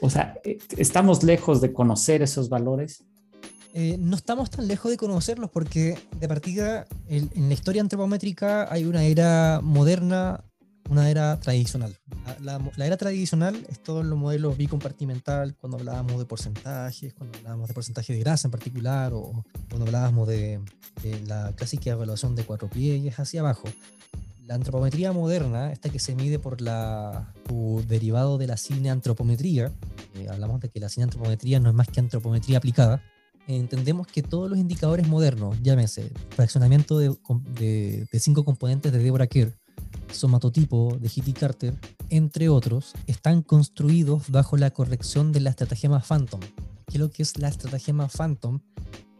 [0.00, 0.38] O sea,
[0.78, 3.04] ¿estamos lejos de conocer esos valores?
[3.78, 8.86] Eh, no estamos tan lejos de conocerlos porque de partida en la historia antropométrica hay
[8.86, 10.42] una era moderna,
[10.88, 11.94] una era tradicional.
[12.40, 17.74] La, era tradicional es todo los modelos bicompartimental, cuando hablábamos de porcentajes, cuando hablábamos de
[17.74, 20.58] porcentaje de grasa en particular, o cuando hablábamos de,
[21.26, 23.68] la clásica evaluación de cuatro pliegues hacia abajo.
[24.46, 27.34] La antropometría moderna, esta que se mide por la,
[27.86, 29.70] derivado de la cineantropometría,
[30.14, 33.02] eh, hablamos de que la cineantropometría no es más que antropometría aplicada,
[33.46, 39.56] entendemos que todos los indicadores modernos, llámese fraccionamiento de, cinco componentes de Deborah Kerr,
[40.10, 41.74] somatotipo de Hitty Carter,
[42.10, 46.40] entre otros, están construidos bajo la corrección de la estratagema Phantom.
[46.86, 48.60] ¿Qué es lo que es la estratagema Phantom?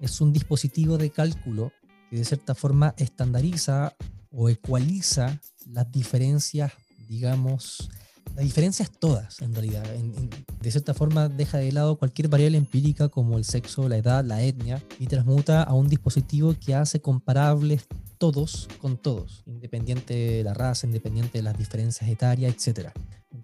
[0.01, 1.73] Es un dispositivo de cálculo
[2.11, 3.97] que de cierta forma estandariza
[4.31, 6.73] o ecualiza las diferencias,
[7.09, 7.89] digamos,
[8.35, 9.85] las diferencias todas en realidad.
[9.85, 14.43] de cierta forma deja de lado cualquier variable empírica como el sexo, la edad, la
[14.43, 17.87] etnia y transmuta a un dispositivo que hace comparables
[18.19, 22.91] todos con todos, independiente de la raza, independiente de las diferencias etarias, etc.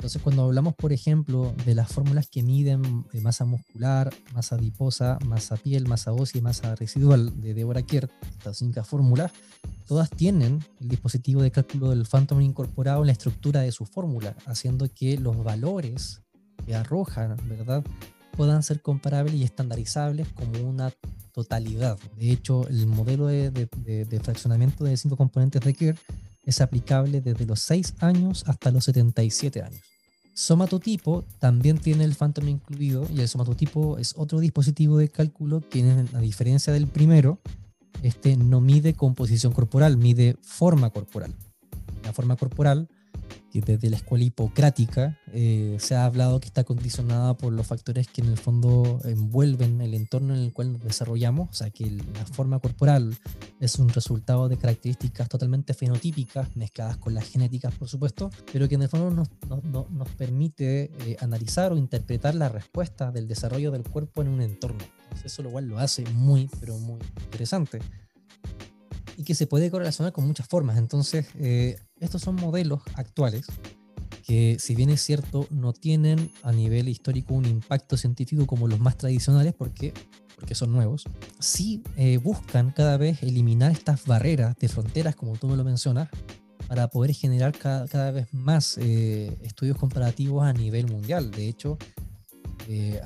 [0.03, 5.57] Entonces, cuando hablamos, por ejemplo, de las fórmulas que miden masa muscular, masa adiposa, masa
[5.57, 9.31] piel, masa ósea y masa residual de Deborah Kerr, estas cinco fórmulas,
[9.87, 14.35] todas tienen el dispositivo de cálculo del Phantom incorporado en la estructura de su fórmula,
[14.47, 16.21] haciendo que los valores
[16.67, 17.85] que arrojan, ¿verdad?,
[18.37, 20.91] puedan ser comparables y estandarizables como una
[21.31, 21.97] totalidad.
[22.19, 25.97] De hecho, el modelo de, fraccionamiento de cinco componentes de Kerr
[26.45, 29.92] es aplicable desde los 6 años hasta los 77 años.
[30.35, 35.83] Somatotipo también tiene el Phantom incluido y el somatotipo es otro dispositivo de cálculo que,
[36.15, 37.39] a diferencia del primero,
[38.03, 41.35] este no mide composición corporal, mide forma corporal.
[42.03, 42.89] La forma corporal
[43.53, 48.09] que desde la escuela hipocrática eh, se ha hablado que está condicionada por los factores
[48.09, 51.91] que en el fondo envuelven el entorno en el cual nos desarrollamos, o sea que
[51.91, 53.15] la forma corporal
[53.61, 58.77] es un resultado de características totalmente fenotípicas, mezcladas con las genéticas por supuesto, pero que
[58.77, 64.23] en el fondo nos, permite eh, analizar o interpretar la respuesta del desarrollo del cuerpo
[64.23, 64.83] en un entorno.
[65.05, 67.81] Entonces eso lo cual lo hace muy, pero muy interesante
[69.17, 70.79] y que se puede correlacionar con muchas formas.
[70.79, 73.47] Entonces, eh, estos son modelos actuales
[74.27, 78.79] que, si bien es cierto, no tienen a nivel histórico un impacto científico como los
[78.79, 79.93] más tradicionales, porque,
[80.37, 81.05] porque son nuevos,
[81.39, 86.09] sí eh, buscan cada vez eliminar estas barreras de fronteras, como tú me lo mencionas,
[86.69, 91.31] para poder generar cada, cada vez más eh, estudios comparativos a nivel mundial.
[91.31, 91.77] De hecho,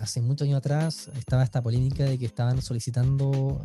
[0.00, 3.64] hace muchos años atrás estaba esta polémica de que estaban solicitando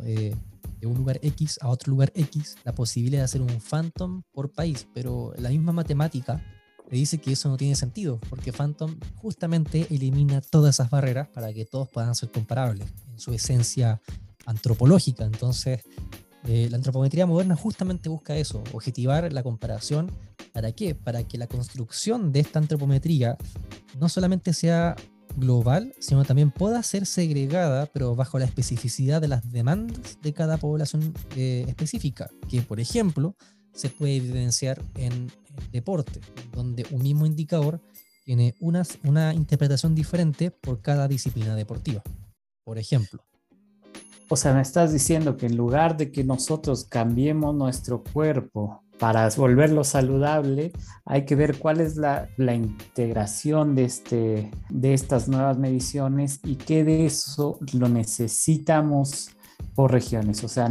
[0.82, 4.50] de un lugar X a otro lugar X la posibilidad de hacer un Phantom por
[4.52, 6.44] país, pero la misma matemática
[6.90, 11.52] le dice que eso no tiene sentido, porque Phantom justamente elimina todas esas barreras para
[11.52, 14.02] que todos puedan ser comparables en su esencia
[14.44, 15.24] antropológica.
[15.24, 15.80] Entonces,
[16.48, 20.10] eh, la antropometría moderna justamente busca eso, objetivar la comparación.
[20.52, 20.96] ¿Para qué?
[20.96, 23.38] Para que la construcción de esta antropometría
[23.98, 24.96] no solamente sea
[25.36, 30.56] global, sino también pueda ser segregada, pero bajo la especificidad de las demandas de cada
[30.58, 33.36] población eh, específica, que por ejemplo
[33.72, 35.30] se puede evidenciar en
[35.70, 36.20] deporte,
[36.52, 37.80] donde un mismo indicador
[38.24, 42.02] tiene unas, una interpretación diferente por cada disciplina deportiva,
[42.64, 43.24] por ejemplo.
[44.28, 49.28] O sea, me estás diciendo que en lugar de que nosotros cambiemos nuestro cuerpo para
[49.30, 50.70] volverlo saludable,
[51.04, 56.84] hay que ver cuál es la, integración de, este, de estas nuevas mediciones y qué
[56.84, 59.30] de eso lo necesitamos
[59.74, 60.44] por regiones.
[60.44, 60.70] O sea,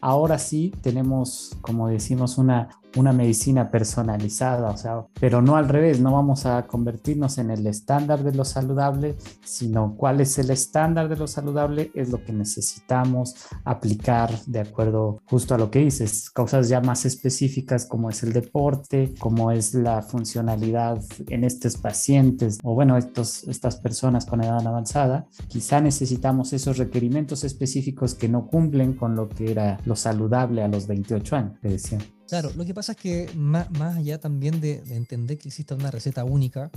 [0.00, 6.00] ahora sí tenemos, como decimos, una, una medicina personalizada, o sea, pero no al revés,
[6.00, 11.08] no vamos a convertirnos en el estándar de lo saludable, sino cuál es el estándar
[11.08, 16.30] de lo saludable es lo que necesitamos aplicar de acuerdo justo a lo que dices,
[16.30, 22.58] cosas ya más específicas como es el deporte, como es la funcionalidad en estos pacientes
[22.62, 28.46] o bueno, estos, estas personas con edad avanzada, quizá necesitamos esos requerimientos específicos que no
[28.46, 31.98] cumplen con lo que era lo saludable a los 28 años, te decía.
[32.28, 36.24] Claro, lo que pasa es que más, allá también de, entender que existe una receta
[36.24, 36.70] única,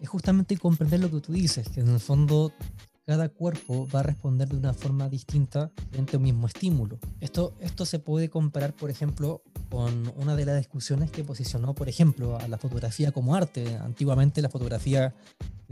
[0.00, 2.52] es justamente comprender lo que tú dices, que en el fondo
[3.06, 6.98] cada cuerpo va a responder de una forma distinta frente a un mismo estímulo.
[7.20, 11.88] Esto, esto se puede comparar, por ejemplo, con una de las discusiones que posicionó, por
[11.88, 13.76] ejemplo, a la fotografía como arte.
[13.76, 15.14] Antiguamente la fotografía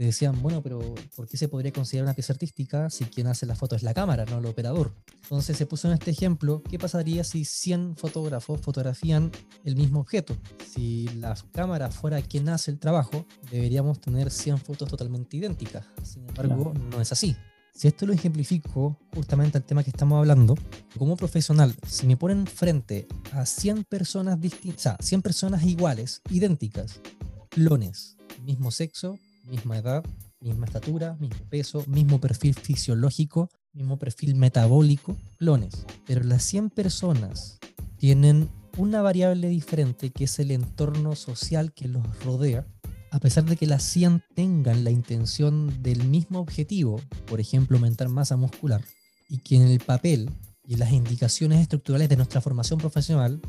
[0.05, 0.79] decían, bueno, pero
[1.15, 3.93] ¿por qué se podría considerar una pieza artística si quien hace la foto es la
[3.93, 4.93] cámara, no el operador?
[5.23, 9.31] Entonces se puso en este ejemplo, ¿qué pasaría si 100 fotógrafos fotografían
[9.63, 10.37] el mismo objeto?
[10.71, 15.85] Si la cámara fuera quien hace el trabajo, deberíamos tener 100 fotos totalmente idénticas.
[16.03, 17.35] Sin embargo, no es así.
[17.73, 20.55] Si esto lo ejemplifico justamente al tema que estamos hablando,
[20.97, 26.23] como profesional, si me ponen frente a 100 personas distintas, o sea, 100 personas iguales,
[26.31, 27.01] idénticas,
[27.49, 30.03] clones, mismo sexo, misma edad,
[30.39, 35.85] misma estatura, mismo peso, mismo perfil fisiológico, mismo perfil metabólico, clones.
[36.05, 37.59] Pero las 100 personas
[37.97, 42.67] tienen una variable diferente que es el entorno social que los rodea
[43.11, 48.09] a pesar de que las 100 tengan la intención del mismo objetivo, por ejemplo, aumentar
[48.09, 48.81] masa muscular,
[49.29, 50.29] y que en el papel
[50.65, 53.41] y en las indicaciones estructurales de nuestra formación profesional,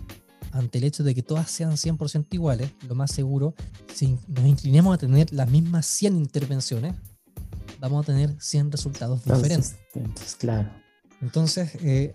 [0.53, 3.55] ante el hecho de que todas sean 100% iguales, lo más seguro,
[3.93, 6.95] si nos inclinemos a tener las mismas 100 intervenciones,
[7.81, 9.77] vamos a tener 100 resultados diferentes.
[9.95, 10.71] Entonces, claro.
[11.21, 12.15] Entonces, eh,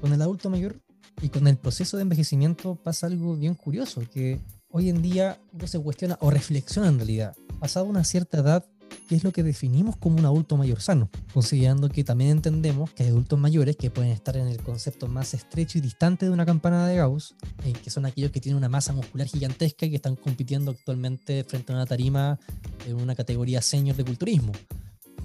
[0.00, 0.80] con el adulto mayor
[1.22, 4.40] y con el proceso de envejecimiento pasa algo bien curioso, que
[4.70, 8.66] hoy en día uno se cuestiona o reflexiona en realidad, pasado una cierta edad,
[9.08, 13.04] qué es lo que definimos como un adulto mayor sano, considerando que también entendemos que
[13.04, 16.46] hay adultos mayores que pueden estar en el concepto más estrecho y distante de una
[16.46, 17.34] campana de Gauss,
[17.64, 21.44] eh, que son aquellos que tienen una masa muscular gigantesca y que están compitiendo actualmente
[21.44, 22.38] frente a una tarima
[22.86, 24.52] en una categoría senior de culturismo.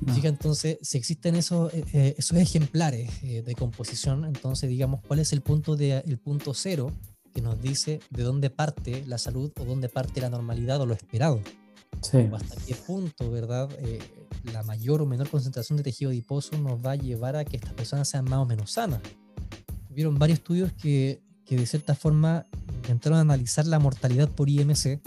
[0.07, 0.13] Ah.
[0.13, 5.31] Fija, entonces, si existen esos, eh, eh, esos ejemplares de composición, entonces digamos, ¿cuál es
[5.33, 6.91] el punto, de, el punto cero
[7.35, 10.93] que nos dice de dónde parte la salud o dónde parte la normalidad o lo
[10.93, 11.41] esperado.
[12.01, 12.17] Sí.
[12.31, 13.69] O hasta qué punto, ¿verdad?
[13.79, 13.99] Eh,
[14.51, 17.73] la mayor o menor concentración de tejido adiposo nos va a llevar a que estas
[17.73, 19.01] personas sean más o menos sanas.
[19.89, 25.01] Hubieron varios estudios que, que de cierta forma intentaron analizar la mortalidad por IMC.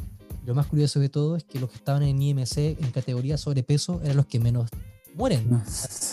[0.45, 4.01] Lo más curioso de todo es que los que estaban en IMC en categoría sobrepeso
[4.03, 4.71] eran los que menos
[5.15, 5.63] mueren.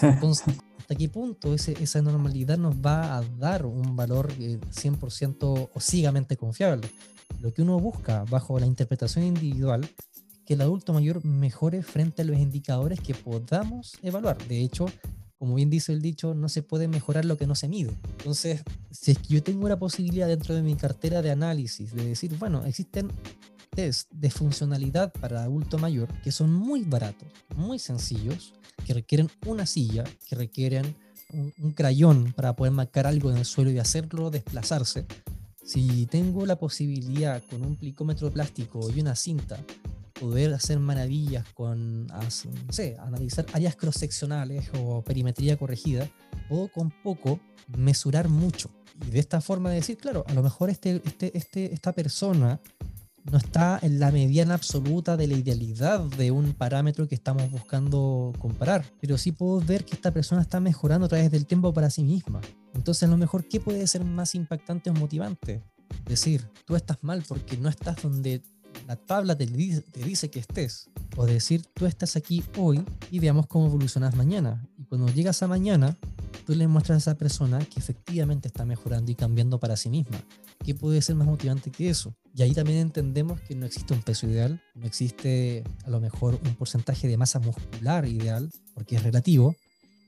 [0.02, 5.80] Entonces, hasta qué punto esa normalidad nos va a dar un valor 100% eh, o
[5.80, 6.90] ciegamente confiable.
[7.42, 9.90] Lo que uno busca bajo la interpretación individual
[10.46, 14.38] que el adulto mayor mejore frente a los indicadores que podamos evaluar.
[14.48, 14.86] De hecho,
[15.38, 17.92] como bien dice el dicho, no se puede mejorar lo que no se mide.
[18.20, 22.06] Entonces, si es que yo tengo la posibilidad dentro de mi cartera de análisis de
[22.06, 23.12] decir, bueno, existen
[23.70, 28.54] test de funcionalidad para adulto mayor que son muy baratos, muy sencillos,
[28.86, 30.96] que requieren una silla, que requieren
[31.34, 35.06] un, crayón para poder marcar algo en el suelo y hacerlo desplazarse.
[35.64, 39.58] Si tengo la posibilidad con un plicómetro plástico y una cinta
[40.20, 42.30] poder hacer maravillas con, no
[42.72, 46.10] sé, analizar áreas cross-seccionales o perimetría corregida,
[46.50, 47.40] puedo con poco
[47.78, 48.70] mesurar mucho.
[49.06, 52.62] Y de esta forma decir, claro, a lo mejor este, este, este, esta persona
[53.32, 58.32] no está en la mediana absoluta de la idealidad de un parámetro que estamos buscando
[58.40, 61.90] comparar, pero sí puedo ver que esta persona está mejorando a través del tiempo para
[61.90, 62.40] sí misma.
[62.74, 65.64] Entonces, a lo mejor, ¿qué puede ser más impactante o motivante?
[66.06, 68.44] Decir, tú estás mal porque no estás donde
[68.88, 70.90] la tabla te dice, que estés.
[71.16, 74.68] O decir, tú estás aquí hoy y veamos cómo evolucionas mañana.
[74.78, 75.98] Y cuando llegas a mañana,
[76.46, 80.18] tú le muestras a esa persona que efectivamente está mejorando y cambiando para sí misma.
[80.64, 82.16] ¿Qué puede ser más motivante que eso?
[82.34, 86.40] Y ahí también entendemos que no existe un peso ideal, no existe a lo mejor
[86.46, 89.56] un porcentaje de masa muscular ideal, porque es relativo.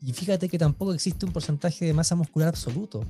[0.01, 3.03] Y fíjate que tampoco existe un porcentaje de masa muscular absoluto,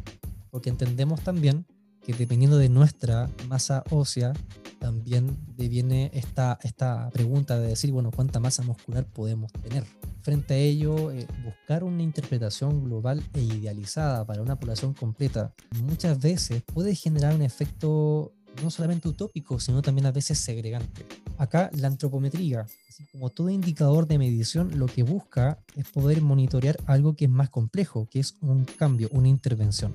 [0.51, 1.65] porque entendemos también
[2.05, 4.33] que dependiendo de nuestra masa ósea,
[4.79, 9.83] también deviene esta, esta pregunta de decir, bueno, ¿cuánta masa muscular podemos tener?
[10.21, 16.19] Frente a ello, eh, buscar una interpretación global e idealizada para una población completa muchas
[16.19, 21.05] veces puede generar un efecto no solamente utópico, sino también a veces segregante.
[21.37, 26.77] Acá la antropometría, así como todo indicador de medición, lo que busca es poder monitorear
[26.87, 29.91] algo que es más complejo, que es un cambio, una intervención.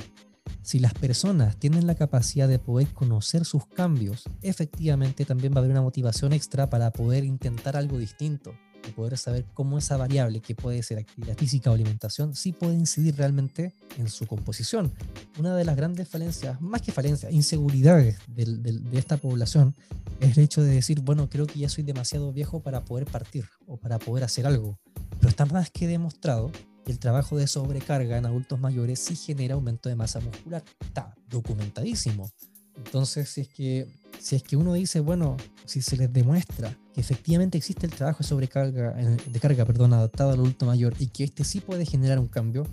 [0.63, 5.59] Si las personas tienen la capacidad de poder conocer sus cambios, efectivamente también va a
[5.61, 8.55] haber una motivación extra para poder intentar algo distinto
[8.89, 12.75] y poder saber cómo esa variable, que puede ser actividad física o alimentación, sí puede
[12.75, 14.93] incidir realmente en su composición.
[15.39, 19.75] Una de las grandes falencias, más que falencias, inseguridades de, esta población
[20.21, 23.47] es el hecho de decir, bueno, creo que ya soy demasiado viejo para poder partir
[23.67, 24.79] o para poder hacer algo.
[25.19, 26.51] Pero está más que demostrado
[26.87, 30.65] el trabajo de sobrecarga en adultos mayores sí genera aumento de masa muscular.
[30.81, 32.31] Está documentadísimo.
[32.77, 33.87] Entonces, si es que,
[34.19, 38.19] si es que uno dice, bueno, si se les demuestra que efectivamente existe el trabajo
[38.19, 42.19] de sobrecarga, de carga, perdón, adaptado al adulto mayor y que este sí puede generar
[42.19, 42.67] un cambio,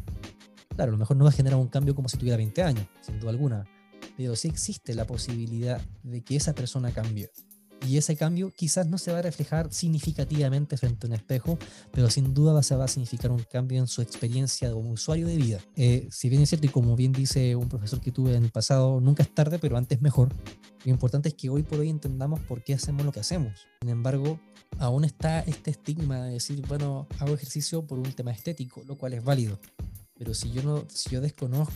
[0.76, 2.88] claro, a lo mejor no va a generar un cambio como si tuviera 20 años,
[3.02, 3.66] sin duda alguna,
[4.18, 7.30] pero sí existe la posibilidad de que esa persona cambie.
[7.88, 11.58] Y ese cambio quizás no se va a reflejar significativamente frente a un espejo,
[11.92, 15.38] pero sin duda se va a significar un cambio en su experiencia como usuario de
[15.38, 15.60] vida.
[15.76, 18.52] Eh, si bien es cierto, y como bien dice un profesor que tuve en el
[18.52, 20.30] pasado, nunca es tarde, pero antes mejor.
[20.84, 23.68] Lo importante es que hoy por hoy entendamos por qué hacemos lo que hacemos.
[23.82, 24.40] Sin embargo,
[24.78, 29.14] aún está este estigma de decir, bueno, hago ejercicio por un tema estético, lo cual
[29.14, 29.60] es válido.
[30.18, 31.74] Pero si yo, no, si yo desconozco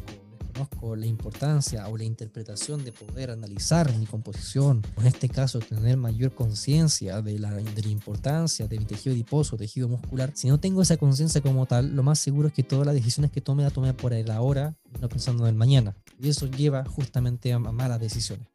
[0.54, 5.98] conozco la importancia o la interpretación de poder analizar mi composición, en este caso tener
[5.98, 10.60] mayor conciencia de la, de la importancia de mi tejido adiposo, tejido muscular, si no
[10.60, 13.64] tengo esa conciencia como tal, lo más seguro es que todas las decisiones que tome
[13.64, 15.96] la tome por el ahora, no pensando en el mañana.
[16.20, 18.48] Y eso lleva justamente a malas decisiones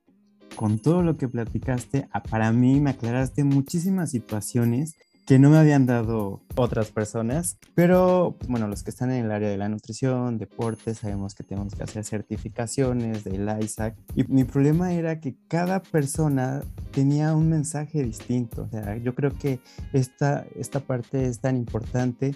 [0.59, 4.97] con todo lo que platicaste, para mí me aclaraste muchísimas situaciones
[5.29, 9.31] que no me habían dado otras personas, pero pues, bueno, los que están en el
[9.31, 14.45] área de la nutrición, deporte, sabemos que tenemos que hacer certificaciones del ISAC y mi
[14.45, 16.63] problema era que cada persona
[16.93, 19.61] tenía un mensaje distinto, o sea, yo creo que
[19.93, 22.35] esta, esta parte es tan importante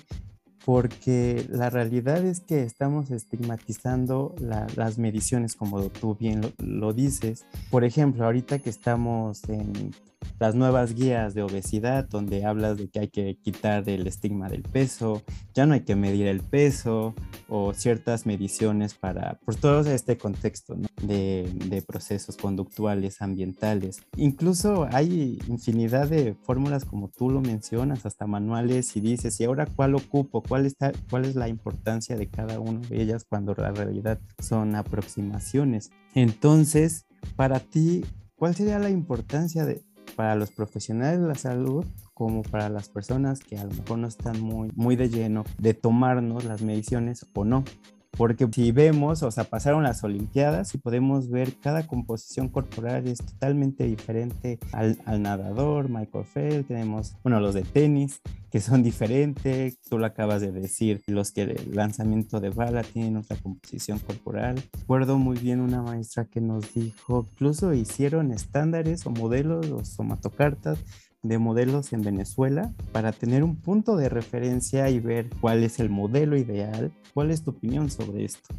[0.66, 7.46] porque la realidad es que estamos estigmatizando las mediciones, como tú bien lo, dices.
[7.70, 9.92] Por ejemplo, ahorita que estamos en
[10.38, 14.62] las nuevas guías de obesidad, donde hablas de que hay que quitar el estigma del
[14.62, 15.22] peso,
[15.54, 17.14] ya no hay que medir el peso
[17.48, 24.02] o ciertas mediciones para, por todo este contexto de, de, procesos conductuales, ambientales.
[24.16, 29.66] Incluso hay infinidad de fórmulas como tú lo mencionas, hasta manuales y dices, ¿y ahora
[29.66, 30.42] cuál ocupo?
[30.42, 34.74] ¿Cuál, está, cuál es la importancia de cada una de ellas cuando la realidad son
[34.74, 35.90] aproximaciones?
[36.14, 37.06] Entonces,
[37.36, 38.04] para ti,
[38.36, 39.84] ¿cuál sería la importancia de,
[40.14, 41.84] para los profesionales de la salud
[42.14, 45.74] como para las personas que a lo mejor no están muy, muy de lleno de
[45.74, 47.64] tomarnos las mediciones o no.
[48.16, 53.18] Porque si vemos, o sea, pasaron las Olimpiadas y podemos ver cada composición corporal es
[53.18, 59.98] totalmente diferente al, nadador, Michael Phelps, tenemos, bueno, los de tenis, que son diferentes, tú
[59.98, 64.62] lo acabas de decir, los que el lanzamiento de bala tienen otra composición corporal.
[64.78, 70.78] Recuerdo muy bien una maestra que nos dijo, incluso hicieron estándares o modelos o somatocartas
[71.22, 75.88] de modelos en Venezuela para tener un punto de referencia y ver cuál es el
[75.88, 76.92] modelo ideal.
[77.14, 78.54] ¿Cuál es tu opinión sobre esto?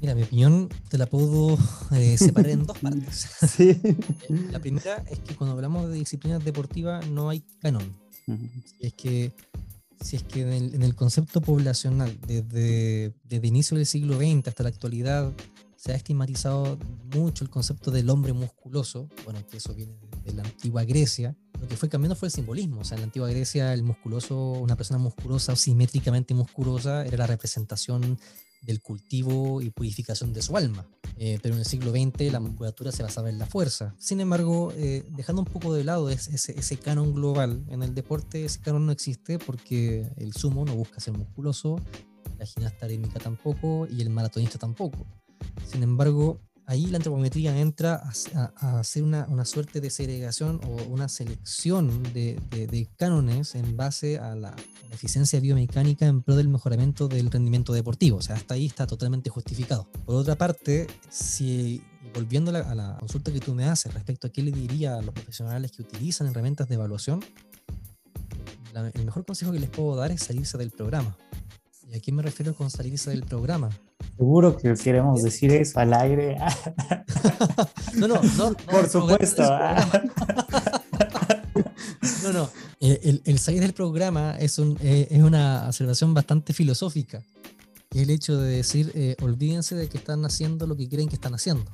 [0.00, 1.58] Mira, mi opinión te la puedo
[1.92, 3.28] eh, separar en dos partes.
[3.48, 3.80] Sí.
[4.50, 7.96] La primera es que cuando hablamos de disciplinas deportivas no hay canon.
[8.80, 9.32] Es que
[10.00, 14.68] si es que en el, concepto poblacional, desde, desde inicio del siglo XX hasta la
[14.68, 15.32] actualidad,
[15.76, 16.78] se ha estigmatizado
[17.14, 21.68] mucho el concepto del hombre musculoso, bueno, que eso viene de la antigua Grecia, lo
[21.68, 22.80] que fue cambiando fue el simbolismo.
[22.80, 27.18] O sea, en la antigua Grecia, el musculoso, una persona musculosa o simétricamente musculosa, era
[27.18, 28.18] la representación
[28.62, 30.86] del cultivo y purificación de su alma.
[31.18, 33.94] Eh, pero en el siglo XX la musculatura se basaba en la fuerza.
[33.98, 38.44] Sin embargo, eh, dejando un poco de lado ese, ese, canon global, en el deporte
[38.44, 41.80] ese canon no existe porque el sumo no busca ser musculoso,
[42.38, 45.06] la gimnasta rítmica tampoco y el maratonista tampoco.
[45.64, 48.02] Sin embargo, ahí la antropometría entra
[48.34, 54.34] a, hacer una, una, suerte de segregación o una selección de, cánones en base a
[54.34, 54.54] la,
[54.90, 58.18] eficiencia biomecánica en pro del mejoramiento del rendimiento deportivo.
[58.18, 59.86] O sea, hasta ahí está totalmente justificado.
[60.06, 61.82] Por otra parte, si
[62.14, 65.12] volviendo a la, consulta que tú me haces respecto a qué le diría a los
[65.12, 67.22] profesionales que utilizan herramientas de evaluación,
[68.94, 71.16] el mejor consejo que les puedo dar es salirse del programa.
[71.88, 73.70] ¿Y a qué me refiero con salirse del programa?
[74.16, 76.38] Seguro que queremos decir eso al aire.
[77.94, 79.42] no, no, no, Por supuesto.
[82.22, 82.50] no, no.
[82.80, 87.22] El, el, salir del programa es, un, eh, es una observación bastante filosófica.
[87.90, 91.34] El hecho de decir, eh, olvídense de que están haciendo lo que creen que están
[91.34, 91.64] haciendo.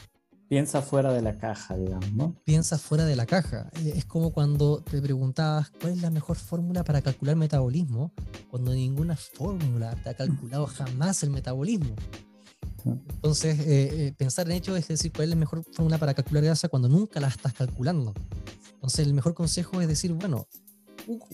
[0.49, 2.35] Piensa fuera de la caja, digamos, ¿no?
[2.45, 3.71] Piensa fuera de la caja.
[3.81, 8.13] Eh, es como cuando te preguntabas cuál es la mejor fórmula para calcular metabolismo,
[8.51, 11.95] cuando ninguna fórmula te ha calculado jamás el metabolismo.
[12.85, 16.45] Entonces, eh, eh, pensar en hecho es decir cuál es la mejor fórmula para calcular
[16.45, 18.15] grasa cuando nunca la estás calculando.
[18.75, 20.49] Entonces, el mejor consejo es decir, bueno,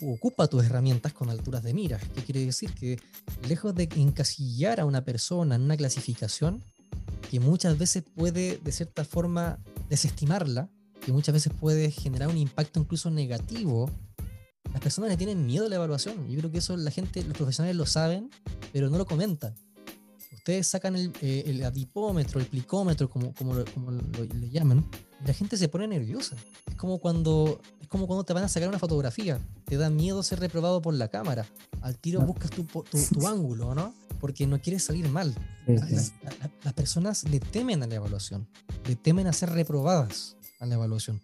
[0.02, 2.02] ocupa tus herramientas con alturas de miras.
[2.14, 2.72] ¿Qué quiere decir?
[2.72, 2.98] Que
[3.48, 6.62] lejos de encasillar a una persona en una clasificación,
[7.30, 10.70] que muchas veces puede de cierta forma desestimarla,
[11.00, 13.90] que muchas veces puede generar un impacto incluso negativo.
[14.72, 16.28] Las personas le tienen miedo a la evaluación.
[16.28, 18.30] Yo creo que eso la gente, los profesionales lo saben,
[18.72, 19.54] pero no lo comentan.
[20.48, 24.82] Ustedes sacan el, eh, el adipómetro, el plicómetro, como, como, lo, como le llaman,
[25.26, 26.36] la gente se pone nerviosa.
[26.66, 29.38] Es como cuando es como cuando te van a sacar una fotografía.
[29.66, 31.44] Te da miedo ser reprobado por la cámara.
[31.82, 33.92] Al tiro buscas tu, tu, tu ángulo, ¿no?
[34.20, 35.34] porque no quiere salir mal.
[35.66, 38.48] Las, personas le temen a la evaluación,
[38.86, 41.20] le temen a ser reprobadas a la evaluación.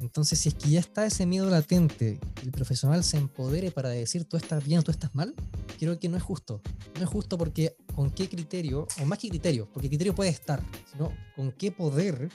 [0.00, 4.24] Entonces, si es que ya está ese miedo latente, el profesional se empodere para decir
[4.24, 5.34] tú estás bien o tú estás mal,
[5.78, 6.60] creo que no es justo.
[6.96, 10.62] No es justo porque con qué criterio, o más que criterio, porque criterio puede estar,
[10.90, 12.30] sino con qué poder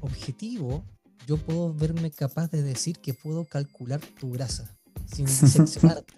[0.00, 0.84] objetivo
[1.26, 4.76] yo puedo verme capaz de decir que puedo calcular tu grasa
[5.06, 6.14] sin diseccionarte,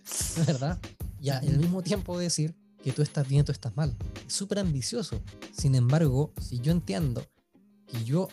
[0.46, 0.78] ¿verdad?
[1.20, 3.96] Y al mismo tiempo decir que tú estás bien, tú estás mal.
[4.26, 5.20] Es súper ambicioso.
[5.52, 7.26] Sin embargo, si yo entiendo
[7.86, 8.28] que yo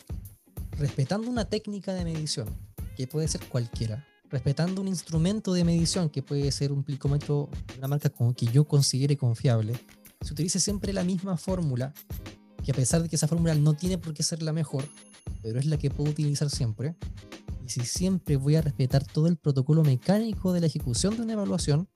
[0.78, 2.48] respetando una técnica de medición,
[2.96, 7.88] que puede ser cualquiera, respetando un instrumento de medición, que puede ser un plicómetro una
[7.88, 9.74] marca como que yo considere confiable,
[10.22, 11.94] se utilice siempre la misma fórmula,
[12.64, 14.88] que a pesar de que esa fórmula no tiene por qué ser la mejor,
[15.42, 16.96] pero es la que puedo utilizar siempre,
[17.66, 21.34] y si siempre voy a respetar todo el protocolo mecánico de la ejecución de una
[21.34, 21.88] evaluación,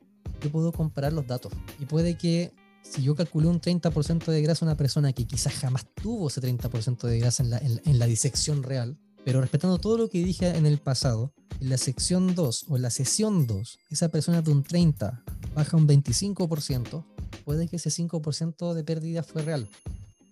[0.41, 1.51] yo puedo comparar los datos.
[1.79, 2.53] Y puede que
[2.89, 6.41] si yo calculé un 30% de grasa a una persona que quizás jamás tuvo ese
[6.41, 10.77] 30% de grasa en la, disección real, pero respetando todo lo que dije en el
[10.77, 15.23] pasado, en la sección 2 o en la sesión 2, esa persona de un 30
[15.53, 17.05] baja un 25%,
[17.43, 19.69] puede que ese 5% de pérdida fue real,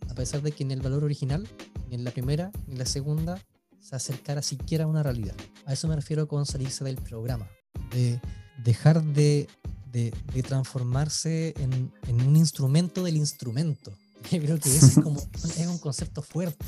[0.10, 1.48] a pesar de que en el valor original,
[1.90, 3.42] ni en la primera ni en la segunda,
[3.80, 5.36] se acercara siquiera a una realidad.
[5.66, 7.48] A eso me refiero con salirse del programa,
[7.92, 8.20] de
[8.64, 9.48] dejar de
[9.96, 11.92] de, transformarse en,
[12.28, 13.94] un instrumento del instrumento.
[14.32, 15.22] Yo creo que ese es, como,
[15.58, 16.66] es un concepto fuerte.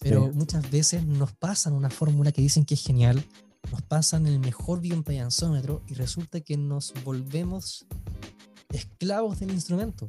[0.00, 3.24] Pero muchas veces nos pasan una fórmula que dicen que es genial,
[3.72, 7.86] nos pasan el mejor bioimpedanzómetro y resulta que nos volvemos
[8.70, 10.08] esclavos del instrumento,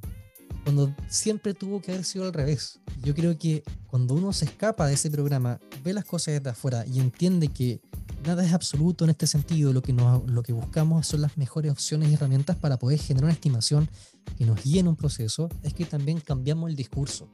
[0.63, 2.79] cuando siempre tuvo que haber sido al revés.
[3.01, 6.85] Yo creo que cuando uno se escapa de ese programa, ve las cosas desde afuera
[6.85, 7.81] y entiende que
[8.27, 9.73] nada es absoluto en este sentido.
[9.73, 13.33] Lo que, lo que buscamos son las mejores opciones y herramientas para poder generar una
[13.33, 13.89] estimación
[14.37, 15.49] que nos guíe en un proceso.
[15.63, 17.27] Es que también cambiamos el discurso.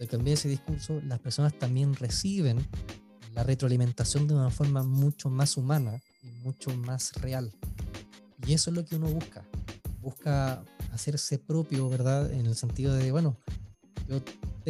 [0.00, 2.64] Al cambiar ese discurso, las personas también reciben
[3.34, 7.52] la retroalimentación de una forma mucho más humana y mucho más real.
[8.46, 9.44] Y eso es lo que uno busca.
[10.00, 10.62] Busca
[10.92, 12.30] hacerse propio, ¿verdad?
[12.32, 13.36] En el sentido de, bueno,
[14.08, 14.20] yo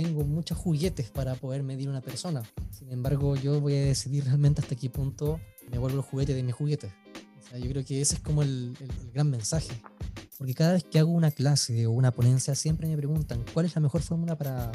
[0.02, 2.44] tengo muchos juguetes para poder medir una persona.
[2.70, 5.40] Sin embargo, yo voy a decidir realmente hasta qué punto
[5.72, 6.94] me vuelvo el juguete de mi juguete.
[7.36, 8.76] O sea, yo creo que ese es como el,
[9.12, 9.82] gran mensaje.
[10.36, 13.74] Porque cada vez que hago una clase o una ponencia, siempre me preguntan cuál es
[13.74, 14.70] la mejor fórmula para,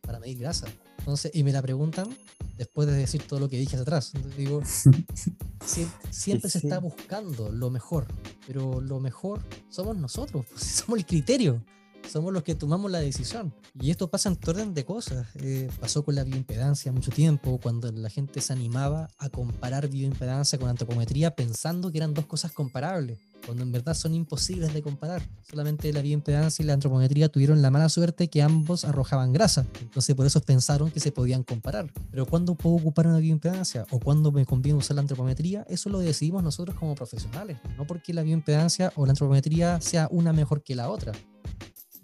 [0.00, 0.66] para medir grasa.
[1.00, 2.08] Entonces, y me la preguntan
[2.56, 4.12] después de decir todo lo que dije hacia atrás.
[4.14, 4.62] Entonces digo,
[6.10, 8.06] siempre, se está buscando lo mejor,
[8.46, 11.62] pero lo mejor somos nosotros, pues, somos el criterio
[12.10, 13.52] somos los que tomamos la decisión.
[13.80, 15.26] Y esto pasa en orden de cosas.
[15.36, 20.58] Eh, pasó con la bioimpedancia mucho tiempo, cuando la gente se animaba a comparar bioimpedancia
[20.58, 25.22] con antropometría pensando que eran dos cosas comparables, cuando en verdad son imposibles de comparar.
[25.42, 29.66] Solamente la bioimpedancia y la antropometría tuvieron la mala suerte que ambos arrojaban grasa.
[29.80, 31.92] Entonces por eso pensaron que se podían comparar.
[32.10, 33.86] Pero ¿cuándo puedo ocupar una bioimpedancia?
[33.90, 35.66] ¿O cuándo me conviene usar la antropometría?
[35.68, 37.58] Eso lo decidimos nosotros como profesionales.
[37.76, 41.12] No porque la bioimpedancia o la antropometría sea una mejor que la otra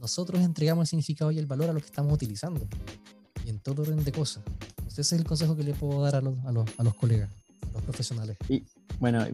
[0.01, 2.67] nosotros entregamos el significado y el valor a lo que estamos utilizando.
[3.45, 4.43] Y en todo orden de cosas.
[4.89, 7.31] ese es el consejo que le puedo dar a los, a los, a los colegas,
[7.69, 8.37] a los profesionales.
[8.49, 8.65] Y
[8.99, 9.25] bueno,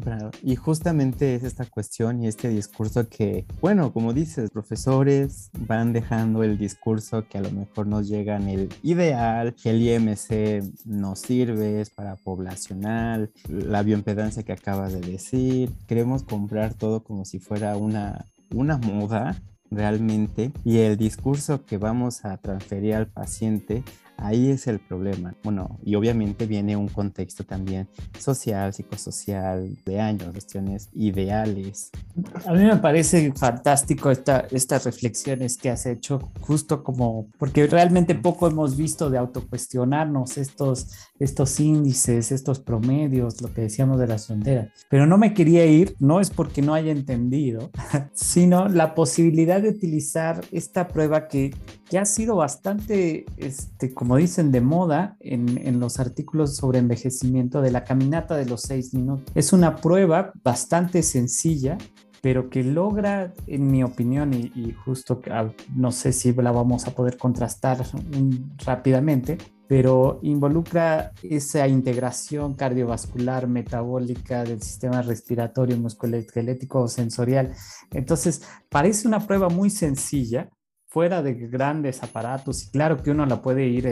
[0.43, 6.45] y justamente es esta cuestión y este discurso que, bueno, como dices, profesores van dejando
[6.45, 11.21] el discurso que a lo mejor nos llega en el ideal, que el IMC nos
[11.21, 15.73] sirve, es para poblacional, la bioimpedancia que acabas de decir.
[15.89, 22.25] Queremos comprar todo como si fuera una, una moda realmente y el discurso que vamos
[22.25, 23.83] a transferir al paciente
[24.19, 25.35] Ahí es el problema.
[25.43, 27.89] Bueno, y obviamente viene un contexto también
[28.19, 31.91] social, psicosocial, de años, cuestiones ideales.
[32.47, 38.15] A mí me parece fantástico esta, estas reflexiones que has hecho, justo como, porque realmente
[38.15, 40.89] poco hemos visto de autocuestionarnos estos,
[41.19, 44.71] estos índices, estos promedios, lo que decíamos de las fronteras.
[44.89, 47.71] Pero no me quería ir, no es porque no haya entendido,
[48.15, 51.55] sino la posibilidad de utilizar esta prueba que,
[51.89, 57.63] que ha sido bastante, este, como dicen, de moda en, en, los artículos sobre envejecimiento
[57.63, 59.25] de la caminata de los seis minutos.
[59.35, 61.79] Es una prueba bastante sencilla,
[62.27, 66.91] pero que logra, en mi opinión, y, justo ah, no sé si la vamos a
[66.91, 67.79] poder contrastar
[68.65, 77.53] rápidamente, pero involucra esa integración cardiovascular, metabólica del sistema respiratorio, musculoesquelético o sensorial.
[77.93, 80.51] Entonces, parece una prueba muy sencilla,
[80.97, 83.87] fuera de grandes aparatos y claro que uno la puede ir,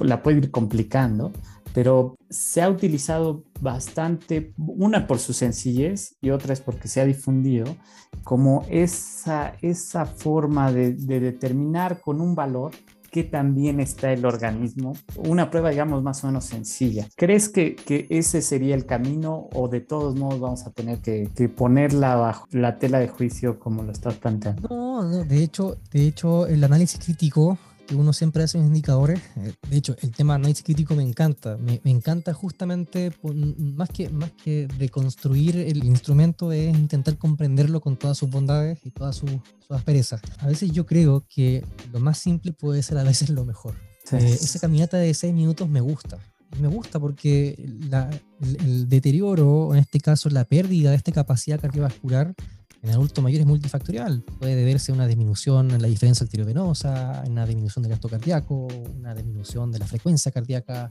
[0.00, 1.30] la puede ir complicando,
[1.74, 7.04] pero se ha utilizado bastante, una por su sencillez y otra es porque se ha
[7.04, 7.76] difundido
[8.24, 12.72] como esa, esa forma de, de determinar con un valor
[13.10, 14.94] qué tan bien está el organismo.
[15.16, 17.08] Una prueba, digamos, más o menos sencilla.
[17.16, 21.30] ¿Crees que, que ese sería el camino o de todos modos vamos a tener que,
[21.34, 24.68] que ponerla bajo la tela de juicio como lo estás planteando?
[24.68, 27.58] No, no, de hecho, de hecho, el análisis crítico
[27.88, 29.18] que uno siempre hace los indicadores.
[29.36, 31.56] Eh, de hecho, el tema análisis crítico me encanta.
[31.56, 33.10] Me, me, encanta justamente,
[33.58, 38.90] más que, más que reconstruir el instrumento, es intentar comprenderlo con todas sus bondades y
[38.90, 40.20] todas sus, sus asperezas.
[40.38, 43.74] A veces yo creo que lo más simple puede ser a veces lo mejor.
[44.04, 44.16] Sí.
[44.16, 46.18] Eh, esa caminata de seis minutos me gusta.
[46.60, 47.56] Me gusta porque
[47.88, 48.10] la,
[48.40, 52.34] el, el deterioro, en este caso la pérdida de esta capacidad cardiovascular,
[52.82, 54.22] en adulto mayor es multifactorial.
[54.38, 59.14] Puede deberse a una disminución en la diferencia arteriovenosa, una disminución del gasto cardíaco, una
[59.14, 60.90] disminución de la frecuencia cardíaca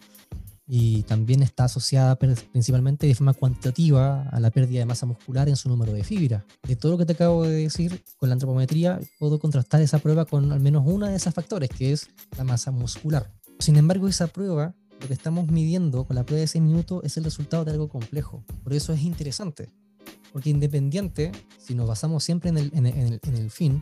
[0.68, 5.56] y también está asociada principalmente de forma cuantitativa a la pérdida de masa muscular en
[5.56, 6.44] su número de fibras.
[6.68, 10.26] De todo lo que te acabo de decir, con la antropometría puedo contrastar esa prueba
[10.26, 13.32] con al menos una de esos factores, que es la masa muscular.
[13.60, 17.16] Sin embargo, esa prueba, lo que estamos midiendo con la prueba de 6 minutos es
[17.16, 18.44] el resultado de algo complejo.
[18.64, 19.70] Por eso es interesante.
[20.38, 23.82] Porque independiente, si nos basamos siempre en el, en el, en el fin,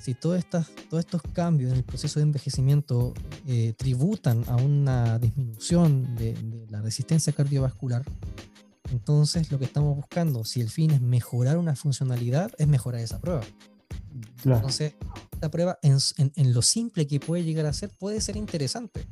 [0.00, 3.14] si todos estos, todos estos cambios en el proceso de envejecimiento
[3.46, 8.04] eh, tributan a una disminución de, de, la resistencia cardiovascular,
[8.90, 13.20] entonces lo que estamos buscando, si el fin es mejorar una funcionalidad, es mejorar esa
[13.20, 13.42] prueba.
[14.42, 14.58] Claro.
[14.58, 14.94] Entonces,
[15.30, 19.06] esta prueba, en, en, en, lo simple que puede llegar a ser, puede ser interesante.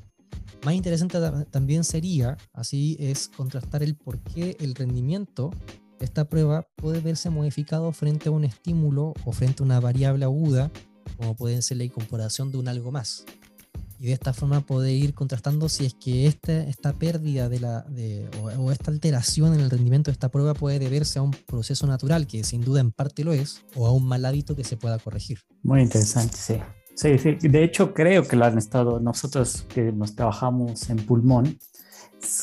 [0.64, 1.18] Más interesante
[1.52, 5.52] también sería, así es, contrastar el por qué el rendimiento
[6.00, 10.70] esta prueba puede verse modificado frente a un estímulo o frente a una variable aguda,
[11.16, 13.24] como puede ser la incorporación de un algo más.
[13.98, 17.84] Y de esta forma poder ir contrastando si es que esta, esta pérdida de la,
[18.42, 22.26] o, esta alteración en el rendimiento de esta prueba puede deberse a un proceso natural,
[22.26, 24.98] que sin duda en parte lo es, o a un mal hábito que se pueda
[24.98, 25.40] corregir.
[25.62, 26.56] Muy interesante, sí.
[26.94, 27.36] Sí, sí.
[27.48, 31.58] De hecho, creo que lo han estado nosotros que nos trabajamos en pulmón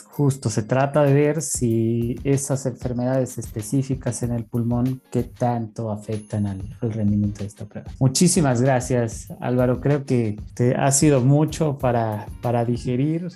[0.10, 6.48] justo se trata de ver si esas enfermedades específicas en el pulmón qué tanto afectan
[6.48, 7.90] al, al, rendimiento de esta prueba.
[8.00, 13.28] Muchísimas gracias Álvaro, creo que te ha sido mucho para, para digerir,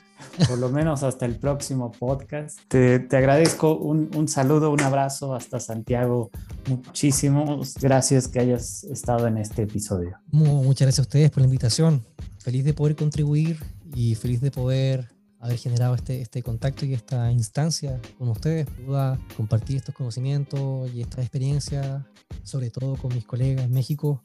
[0.47, 2.59] por lo menos hasta el próximo podcast.
[2.67, 6.31] Te, te agradezco un, un, saludo, un abrazo hasta Santiago.
[6.67, 10.17] Muchísimas gracias que hayas estado en este episodio.
[10.31, 12.05] Muchas gracias a ustedes por la invitación.
[12.39, 13.59] Feliz de poder contribuir
[13.93, 19.19] y feliz de poder haber generado este, este contacto y esta instancia con ustedes, pueda
[19.35, 22.07] compartir estos conocimientos y esta experiencia,
[22.43, 24.21] sobre todo con mis colegas en México,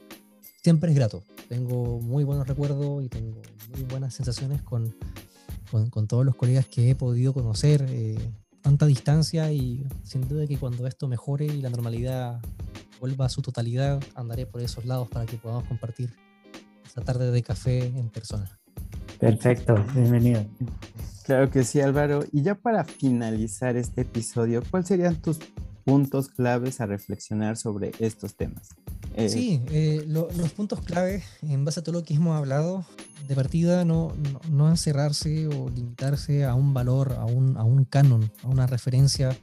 [0.62, 1.24] siempre es grato.
[1.48, 3.40] Tengo muy buenos recuerdos y tengo
[3.72, 4.94] muy buenas sensaciones con,
[5.70, 8.18] con, todos los colegas que he podido conocer eh,
[8.60, 12.40] tanta distancia y sin duda que cuando esto mejore y la normalidad
[13.00, 16.14] vuelva a su totalidad, andaré por esos lados para que podamos compartir
[16.84, 18.58] esta tarde de café en persona.
[19.18, 20.44] Perfecto, bienvenido.
[21.24, 22.24] Claro que sí, Álvaro.
[22.32, 25.38] Y ya para finalizar este episodio, ¿cuáles serían tus
[25.84, 28.68] puntos claves a reflexionar sobre estos temas?
[29.14, 32.84] Eh, sí, eh, lo, los puntos claves, en base a todo lo que hemos hablado,
[33.26, 37.84] de partida no, no, no encerrarse o limitarse a un valor, a un, a un
[37.84, 39.36] canon, a una referencia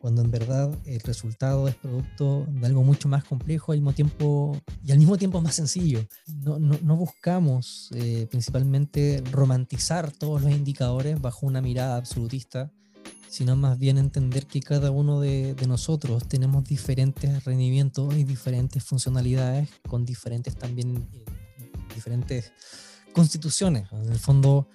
[0.00, 4.58] cuando en verdad el resultado es producto de algo mucho más complejo al mismo tiempo,
[4.82, 6.06] y al mismo tiempo más sencillo.
[6.42, 12.72] No, no, no buscamos eh, principalmente romantizar todos los indicadores bajo una mirada absolutista,
[13.28, 19.68] sino más bien entender que cada uno de, nosotros tenemos diferentes rendimientos y diferentes funcionalidades
[19.86, 21.24] con diferentes también eh,
[21.94, 22.52] diferentes
[23.12, 23.92] constituciones.
[23.92, 24.66] En el fondo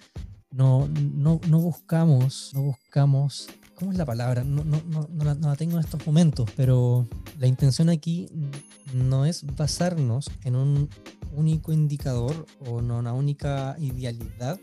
[0.51, 4.43] no, no, no buscamos, no buscamos ¿Cómo es la palabra?
[4.43, 7.07] No, no, no, no, la, la, tengo en estos momentos, pero
[7.39, 8.29] la intención aquí
[8.93, 10.89] no es basarnos en un
[11.33, 14.59] único indicador o en una única idealidad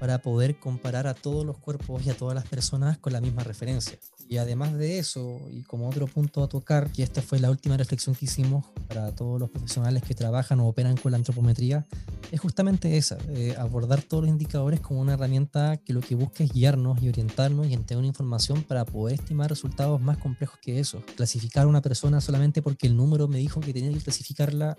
[0.00, 3.44] para poder comparar a todos los cuerpos y a todas las personas con la misma
[3.44, 3.98] referencia.
[4.30, 7.76] Y además de eso, y como otro punto a tocar, que esta fue la última
[7.76, 11.84] reflexión que hicimos para todos los profesionales que trabajan o operan con la antropometría,
[12.30, 16.44] es justamente esa, eh, abordar todos los indicadores como una herramienta que lo que busca
[16.44, 20.78] es guiarnos y orientarnos y entregar una información para poder estimar resultados más complejos que
[20.78, 21.02] eso.
[21.16, 24.78] Clasificar a una persona solamente porque el número me dijo que tenía que clasificarla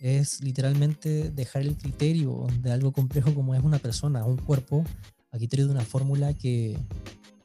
[0.00, 4.82] es literalmente dejar el criterio de algo complejo como es una persona, un cuerpo,
[5.30, 6.76] a criterio de una fórmula que,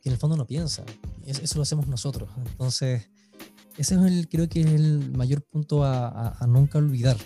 [0.06, 0.86] que en el fondo no piensa.
[1.26, 2.30] Eso lo hacemos nosotros.
[2.46, 3.10] Entonces,
[3.76, 7.18] ese es el, creo que es el mayor punto a, a, a nunca olvidar.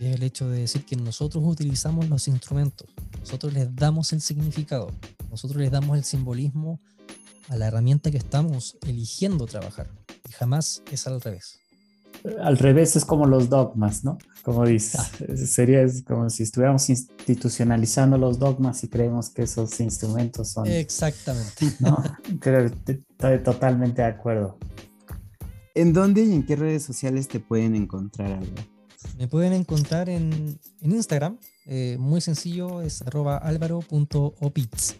[0.00, 2.88] Es el hecho de decir que nosotros utilizamos los instrumentos,
[3.20, 4.90] nosotros les damos el significado,
[5.30, 6.80] nosotros les damos el simbolismo
[7.50, 9.88] a la herramienta que estamos eligiendo trabajar.
[10.28, 11.60] Y jamás es al revés.
[12.40, 14.18] Al revés es como los dogmas, ¿no?
[14.42, 15.36] Como dices, ah.
[15.36, 20.66] sería como si estuviéramos institucionalizando los dogmas y creemos que esos instrumentos son...
[20.66, 21.66] Exactamente.
[21.80, 22.02] ¿no?
[22.40, 24.58] Creo que estoy totalmente de acuerdo.
[25.74, 28.62] ¿En dónde y en qué redes sociales te pueden encontrar, Álvaro?
[29.18, 34.94] Me pueden encontrar en, Instagram, eh, muy sencillo, es arroba álvaro.opitz,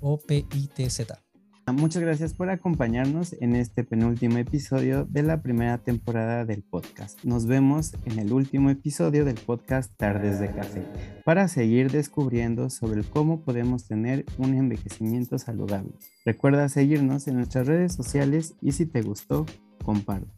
[0.00, 1.29] O-P-I-T-Z.
[1.72, 7.22] Muchas gracias por acompañarnos en este penúltimo episodio de la primera temporada del podcast.
[7.24, 10.84] Nos vemos en el último episodio del podcast Tardes de Café
[11.24, 15.92] para seguir descubriendo sobre cómo podemos tener un envejecimiento saludable.
[16.24, 19.46] Recuerda seguirnos en nuestras redes sociales y si te gustó,
[19.84, 20.28] comparte.